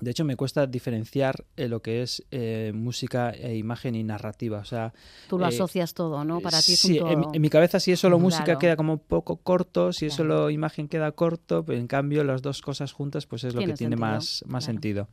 De 0.00 0.12
hecho, 0.12 0.24
me 0.24 0.34
cuesta 0.36 0.66
diferenciar 0.66 1.44
eh, 1.58 1.68
lo 1.68 1.82
que 1.82 2.00
es 2.02 2.24
eh, 2.30 2.72
música 2.74 3.30
e 3.32 3.56
imagen 3.56 3.94
y 3.94 4.02
narrativa. 4.02 4.58
O 4.60 4.64
sea, 4.64 4.94
Tú 5.28 5.36
lo 5.38 5.44
eh, 5.44 5.48
asocias 5.48 5.92
todo, 5.92 6.24
¿no? 6.24 6.40
Para 6.40 6.62
ti 6.62 6.72
es 6.72 6.78
sí, 6.80 7.00
un 7.00 7.08
en, 7.08 7.18
mi- 7.18 7.24
todo. 7.24 7.34
en 7.34 7.42
mi 7.42 7.50
cabeza 7.50 7.80
si 7.80 7.92
es 7.92 8.00
solo 8.00 8.18
música 8.18 8.44
Claro. 8.44 8.58
queda 8.60 8.76
como 8.76 8.92
un 8.94 8.98
poco 8.98 9.36
corto, 9.36 9.92
si 9.92 10.06
es 10.06 10.14
solo 10.14 10.48
imagen 10.48 10.88
queda 10.88 11.12
corto, 11.12 11.64
pero 11.66 11.78
en 11.78 11.86
cambio 11.86 12.24
las 12.24 12.40
dos 12.40 12.62
cosas 12.62 12.92
juntas 12.92 13.26
pues 13.26 13.44
es 13.44 13.52
lo 13.52 13.58
Tiene 13.58 13.74
que 13.74 13.76
tiene 13.78 13.96
sentido, 13.96 14.06
más, 14.10 14.44
más 14.46 14.64
claro. 14.64 14.72
sentido. 14.74 15.08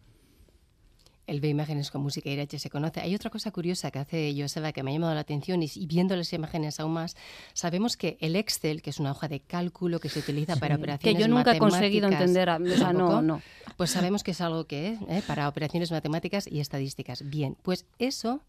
El 1.28 1.42
ve 1.42 1.50
imágenes 1.50 1.92
con 1.92 2.02
música 2.02 2.30
y 2.30 2.48
se 2.60 2.70
conoce. 2.70 3.02
Hay 3.02 3.14
otra 3.14 3.30
cosa 3.30 3.52
curiosa 3.52 3.92
que 3.92 4.00
hace 4.00 4.34
Joseba 4.38 4.72
que 4.72 4.82
me 4.82 4.92
ha 4.92 4.94
llamado 4.94 5.14
la 5.14 5.20
atención 5.20 5.62
y, 5.62 5.68
viendo 5.86 6.16
las 6.16 6.32
imágenes 6.32 6.80
aún 6.80 6.94
más, 6.94 7.18
sabemos 7.54 7.98
que 7.98 8.18
el 8.22 8.38
Excel, 8.38 8.82
que 8.82 8.92
es 8.92 9.00
una 9.00 9.12
hoja 9.12 9.28
de 9.28 9.42
cálculo 9.42 10.00
que 10.00 10.08
se 10.08 10.20
utiliza 10.20 10.56
para 10.56 10.76
Sí. 10.76 10.80
operaciones 10.82 11.16
Que 11.18 11.22
yo 11.22 11.28
nunca 11.28 11.54
he 11.54 11.60
conseguido 11.60 12.08
matemáticas, 12.10 12.22
entender, 12.48 12.50
a- 12.50 12.76
o 12.76 12.78
sea, 12.78 12.94
no, 12.94 13.22
no. 13.22 13.42
Pues 13.76 13.92
sabemos 13.92 14.24
que 14.24 14.32
es 14.32 14.40
algo 14.40 14.66
que 14.68 14.94
es 14.94 15.00
¿eh? 15.10 15.22
para 15.28 15.50
operaciones 15.50 15.92
matemáticas 15.92 16.48
y 16.50 16.62
estadísticas. 16.62 17.30
Bien, 17.30 17.58
pues 17.62 17.86
eso 18.00 18.42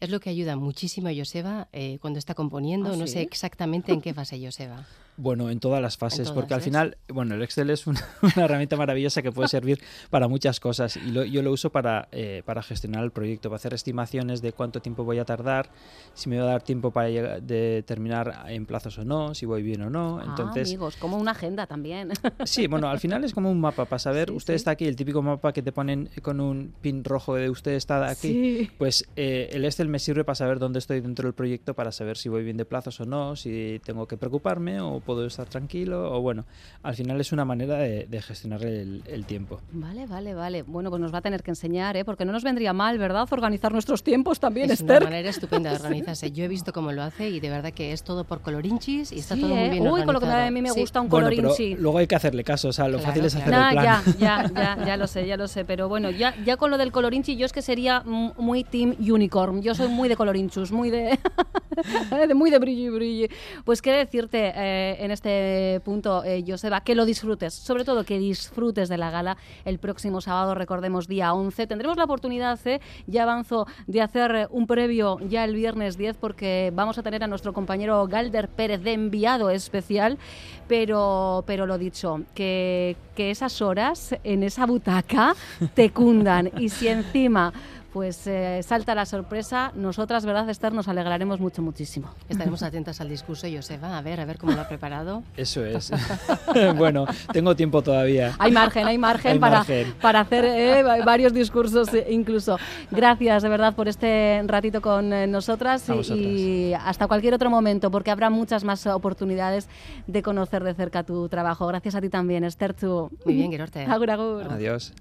es 0.00 0.10
lo 0.10 0.18
que 0.18 0.28
ayuda 0.30 0.56
muchísimo 0.56 1.08
a 1.08 1.12
Joseba 1.14 1.68
eh, 1.72 1.98
cuando 2.00 2.18
está 2.18 2.34
componiendo. 2.34 2.92
¿Ah, 2.92 2.96
no 2.96 3.06
sí? 3.06 3.12
sé 3.14 3.20
exactamente 3.22 3.92
en 3.92 4.00
qué 4.00 4.12
fase 4.12 4.44
Joseba. 4.44 4.84
Bueno, 5.16 5.48
en 5.50 5.60
todas 5.60 5.80
las 5.80 5.96
fases, 5.96 6.24
todas, 6.24 6.32
porque 6.34 6.54
al 6.54 6.58
¿ves? 6.60 6.64
final, 6.64 6.96
bueno, 7.08 7.34
el 7.36 7.42
Excel 7.42 7.70
es 7.70 7.86
una, 7.86 8.00
una 8.36 8.44
herramienta 8.46 8.76
maravillosa 8.76 9.22
que 9.22 9.30
puede 9.30 9.48
servir 9.48 9.80
para 10.10 10.26
muchas 10.26 10.58
cosas 10.58 10.96
y 10.96 11.10
lo- 11.12 11.24
yo 11.24 11.40
lo 11.42 11.52
uso 11.52 11.70
para, 11.70 12.08
eh, 12.10 12.42
para 12.44 12.62
gestionar 12.62 13.04
el 13.04 13.12
proyecto, 13.12 13.48
para 13.48 13.56
hacer 13.56 13.74
estimaciones 13.74 14.42
de 14.42 14.52
cuánto 14.52 14.80
tiempo 14.82 15.04
voy 15.04 15.18
a 15.20 15.24
tardar, 15.24 15.70
si 16.14 16.28
me 16.28 16.38
va 16.38 16.44
a 16.44 16.46
dar 16.46 16.62
tiempo 16.62 16.90
para 16.90 17.08
llegar- 17.10 17.42
de 17.42 17.84
terminar 17.86 18.44
en 18.48 18.66
plazos 18.66 18.98
o 18.98 19.04
no, 19.04 19.34
si 19.34 19.46
voy 19.46 19.62
bien 19.62 19.82
o 19.82 19.90
no. 19.90 20.18
Ah, 20.18 20.24
Entonces, 20.28 20.68
amigos, 20.68 20.96
como 20.96 21.16
una 21.16 21.30
agenda 21.30 21.66
también. 21.66 22.10
Sí, 22.44 22.66
bueno, 22.66 22.88
al 22.88 22.98
final 22.98 23.22
es 23.24 23.32
como 23.32 23.50
un 23.50 23.60
mapa 23.60 23.84
para 23.84 23.98
saber, 23.98 24.28
Sí, 24.30 24.34
usted 24.36 24.54
sí. 24.54 24.56
está 24.56 24.72
aquí, 24.72 24.84
el 24.86 24.96
típico 24.96 25.22
mapa 25.22 25.52
que 25.52 25.62
te 25.62 25.72
ponen 25.72 26.10
con 26.22 26.40
un 26.40 26.74
pin 26.80 27.04
rojo 27.04 27.34
de 27.36 27.50
usted 27.50 27.72
está 27.72 28.08
aquí. 28.08 28.28
Sí. 28.28 28.70
Pues 28.78 29.04
eh, 29.16 29.48
el 29.52 29.64
Excel 29.64 29.88
me 29.88 29.98
sirve 29.98 30.24
para 30.24 30.34
saber 30.34 30.58
dónde 30.58 30.78
estoy 30.80 31.00
dentro 31.00 31.26
del 31.26 31.34
proyecto, 31.34 31.74
para 31.74 31.92
saber 31.92 32.16
si 32.16 32.28
voy 32.28 32.42
bien 32.44 32.56
de 32.56 32.64
plazos 32.64 33.00
o 33.00 33.04
no, 33.04 33.36
si 33.36 33.80
tengo 33.84 34.06
que 34.08 34.16
preocuparme 34.16 34.80
o 34.80 35.00
puedo 35.04 35.24
estar 35.26 35.48
tranquilo, 35.48 36.12
o 36.16 36.20
bueno, 36.20 36.44
al 36.82 36.94
final 36.94 37.20
es 37.20 37.32
una 37.32 37.44
manera 37.44 37.76
de, 37.78 38.06
de 38.06 38.22
gestionar 38.22 38.64
el, 38.64 39.02
el 39.06 39.24
tiempo. 39.26 39.60
Vale, 39.72 40.06
vale, 40.06 40.34
vale. 40.34 40.62
Bueno, 40.62 40.90
pues 40.90 41.00
nos 41.00 41.12
va 41.14 41.18
a 41.18 41.22
tener 41.22 41.42
que 41.42 41.50
enseñar, 41.50 41.96
¿eh? 41.96 42.04
Porque 42.04 42.24
no 42.24 42.32
nos 42.32 42.42
vendría 42.44 42.72
mal, 42.72 42.98
¿verdad? 42.98 43.26
Organizar 43.30 43.72
nuestros 43.72 44.02
tiempos 44.02 44.40
también, 44.40 44.70
Es 44.70 44.80
Esther. 44.80 45.02
una 45.02 45.10
manera 45.10 45.30
estupenda 45.30 45.70
de 45.70 45.76
organizarse. 45.76 46.32
Yo 46.32 46.44
he 46.44 46.48
visto 46.48 46.72
cómo 46.72 46.92
lo 46.92 47.02
hace 47.02 47.28
y 47.30 47.40
de 47.40 47.50
verdad 47.50 47.72
que 47.72 47.92
es 47.92 48.02
todo 48.02 48.24
por 48.24 48.40
colorinchis 48.40 49.12
y 49.12 49.18
está 49.18 49.34
Sí, 49.34 49.40
todo 49.42 49.54
muy 49.54 49.64
¿eh? 49.64 49.70
bien 49.70 49.82
Uy, 49.84 50.02
con 50.04 50.14
lo 50.14 50.20
que 50.20 50.26
organizado. 50.26 50.48
a 50.48 50.50
mí 50.50 50.62
me 50.62 50.70
Sí. 50.70 50.80
gusta 50.80 51.00
un 51.00 51.08
Bueno, 51.08 51.28
pero 51.34 51.54
luego 51.78 51.98
hay 51.98 52.06
que 52.06 52.14
hacerle 52.16 52.42
caso, 52.44 52.68
o 52.68 52.72
sea, 52.72 52.88
lo 52.88 52.98
Claro, 52.98 53.06
fácil 53.08 53.24
es 53.26 53.34
hacer 53.34 53.48
claro. 53.48 53.68
el 53.70 53.74
Nah, 53.76 53.82
plan. 54.02 54.16
ya, 54.18 54.48
ya, 54.50 54.76
ya, 54.78 54.86
ya 54.86 54.96
lo 54.96 55.06
sé, 55.06 55.26
ya 55.26 55.36
lo 55.36 55.46
sé. 55.48 55.64
Pero 55.64 55.88
bueno, 55.88 56.10
ya, 56.10 56.34
ya 56.44 56.56
con 56.56 56.70
lo 56.70 56.78
del 56.78 56.92
colorinchi, 56.92 57.36
yo 57.36 57.46
es 57.46 57.52
que 57.52 57.62
sería 57.62 58.02
muy 58.04 58.64
team 58.64 58.94
unicorn. 59.00 59.62
Yo 59.62 59.74
soy 59.74 59.88
muy 59.88 60.08
de 60.08 60.16
colorinchus, 60.16 60.72
muy 60.72 60.90
de 60.90 61.18
muy 62.34 62.50
de 62.50 62.58
brilli 62.58 62.88
brilli. 62.88 63.28
Pues 63.64 63.82
qué 63.82 63.92
decirte 63.92 64.52
eh, 64.54 64.96
en 65.00 65.10
este 65.10 65.80
punto, 65.84 66.24
eh, 66.24 66.44
Joseba, 66.46 66.82
que 66.82 66.94
lo 66.94 67.04
disfrutes. 67.04 67.54
Sobre 67.54 67.84
todo 67.84 68.04
que 68.04 68.18
disfrutes 68.18 68.88
de 68.88 68.98
la 68.98 69.10
gala 69.10 69.36
el 69.64 69.78
próximo 69.78 70.20
sábado, 70.20 70.54
recordemos, 70.54 71.08
día 71.08 71.32
11. 71.32 71.66
Tendremos 71.66 71.96
la 71.96 72.04
oportunidad, 72.04 72.58
eh, 72.66 72.80
ya 73.06 73.24
avanzo, 73.24 73.66
de 73.86 74.00
hacer 74.00 74.48
un 74.50 74.66
previo 74.66 75.18
ya 75.28 75.44
el 75.44 75.54
viernes 75.54 75.96
10 75.96 76.16
porque 76.16 76.72
vamos 76.74 76.98
a 76.98 77.02
tener 77.02 77.22
a 77.22 77.26
nuestro 77.26 77.52
compañero 77.52 78.06
Galder 78.06 78.48
Pérez 78.48 78.82
de 78.82 78.92
enviado 78.92 79.50
especial. 79.50 80.18
Pero, 80.66 81.44
pero 81.46 81.66
lo 81.66 81.76
dicho, 81.76 82.22
que, 82.34 82.96
que 83.14 83.30
esas 83.30 83.60
horas 83.60 84.16
en 84.24 84.42
esa 84.42 84.64
butaca 84.64 85.36
te 85.74 85.90
cundan. 85.90 86.50
Y 86.58 86.70
si 86.70 86.88
encima 86.88 87.52
pues 87.94 88.26
eh, 88.26 88.60
salta 88.64 88.92
la 88.96 89.06
sorpresa, 89.06 89.70
nosotras, 89.76 90.26
¿verdad, 90.26 90.50
Esther? 90.50 90.72
Nos 90.72 90.88
alegraremos 90.88 91.38
mucho, 91.38 91.62
muchísimo. 91.62 92.10
Estaremos 92.28 92.64
atentas 92.64 93.00
al 93.00 93.08
discurso, 93.08 93.46
Joseba, 93.48 93.96
a 93.96 94.02
ver, 94.02 94.18
a 94.20 94.24
ver 94.24 94.36
cómo 94.36 94.50
lo 94.50 94.60
ha 94.62 94.66
preparado. 94.66 95.22
Eso 95.36 95.64
es. 95.64 95.92
bueno, 96.76 97.06
tengo 97.32 97.54
tiempo 97.54 97.82
todavía. 97.82 98.34
Hay 98.40 98.50
margen, 98.50 98.88
hay 98.88 98.98
margen, 98.98 99.32
Hay 99.34 99.38
para, 99.38 99.58
margen. 99.58 99.94
para 100.02 100.20
hacer 100.20 100.44
eh, 100.44 100.82
va- 100.82 101.04
varios 101.04 101.32
discursos 101.32 101.94
eh, 101.94 102.08
incluso. 102.10 102.58
Gracias 102.90 103.44
de 103.44 103.48
verdad 103.48 103.76
por 103.76 103.86
este 103.86 104.42
ratito 104.44 104.82
con 104.82 105.30
nosotras 105.30 105.88
y 105.88 106.72
hasta 106.74 107.06
cualquier 107.06 107.34
otro 107.34 107.48
momento, 107.48 107.92
porque 107.92 108.10
habrá 108.10 108.28
muchas 108.28 108.64
más 108.64 108.88
oportunidades 108.88 109.68
de 110.08 110.20
conocer 110.20 110.64
de 110.64 110.74
cerca 110.74 111.04
tu 111.04 111.28
trabajo. 111.28 111.68
Gracias 111.68 111.94
a 111.94 112.00
ti 112.00 112.08
también, 112.08 112.42
Esther. 112.42 112.74
Tú. 112.74 113.08
Muy 113.24 113.34
bien, 113.34 113.52
Gerorte. 113.52 113.84
Agur, 113.84 114.10
agur. 114.10 114.48
Adiós. 114.50 114.92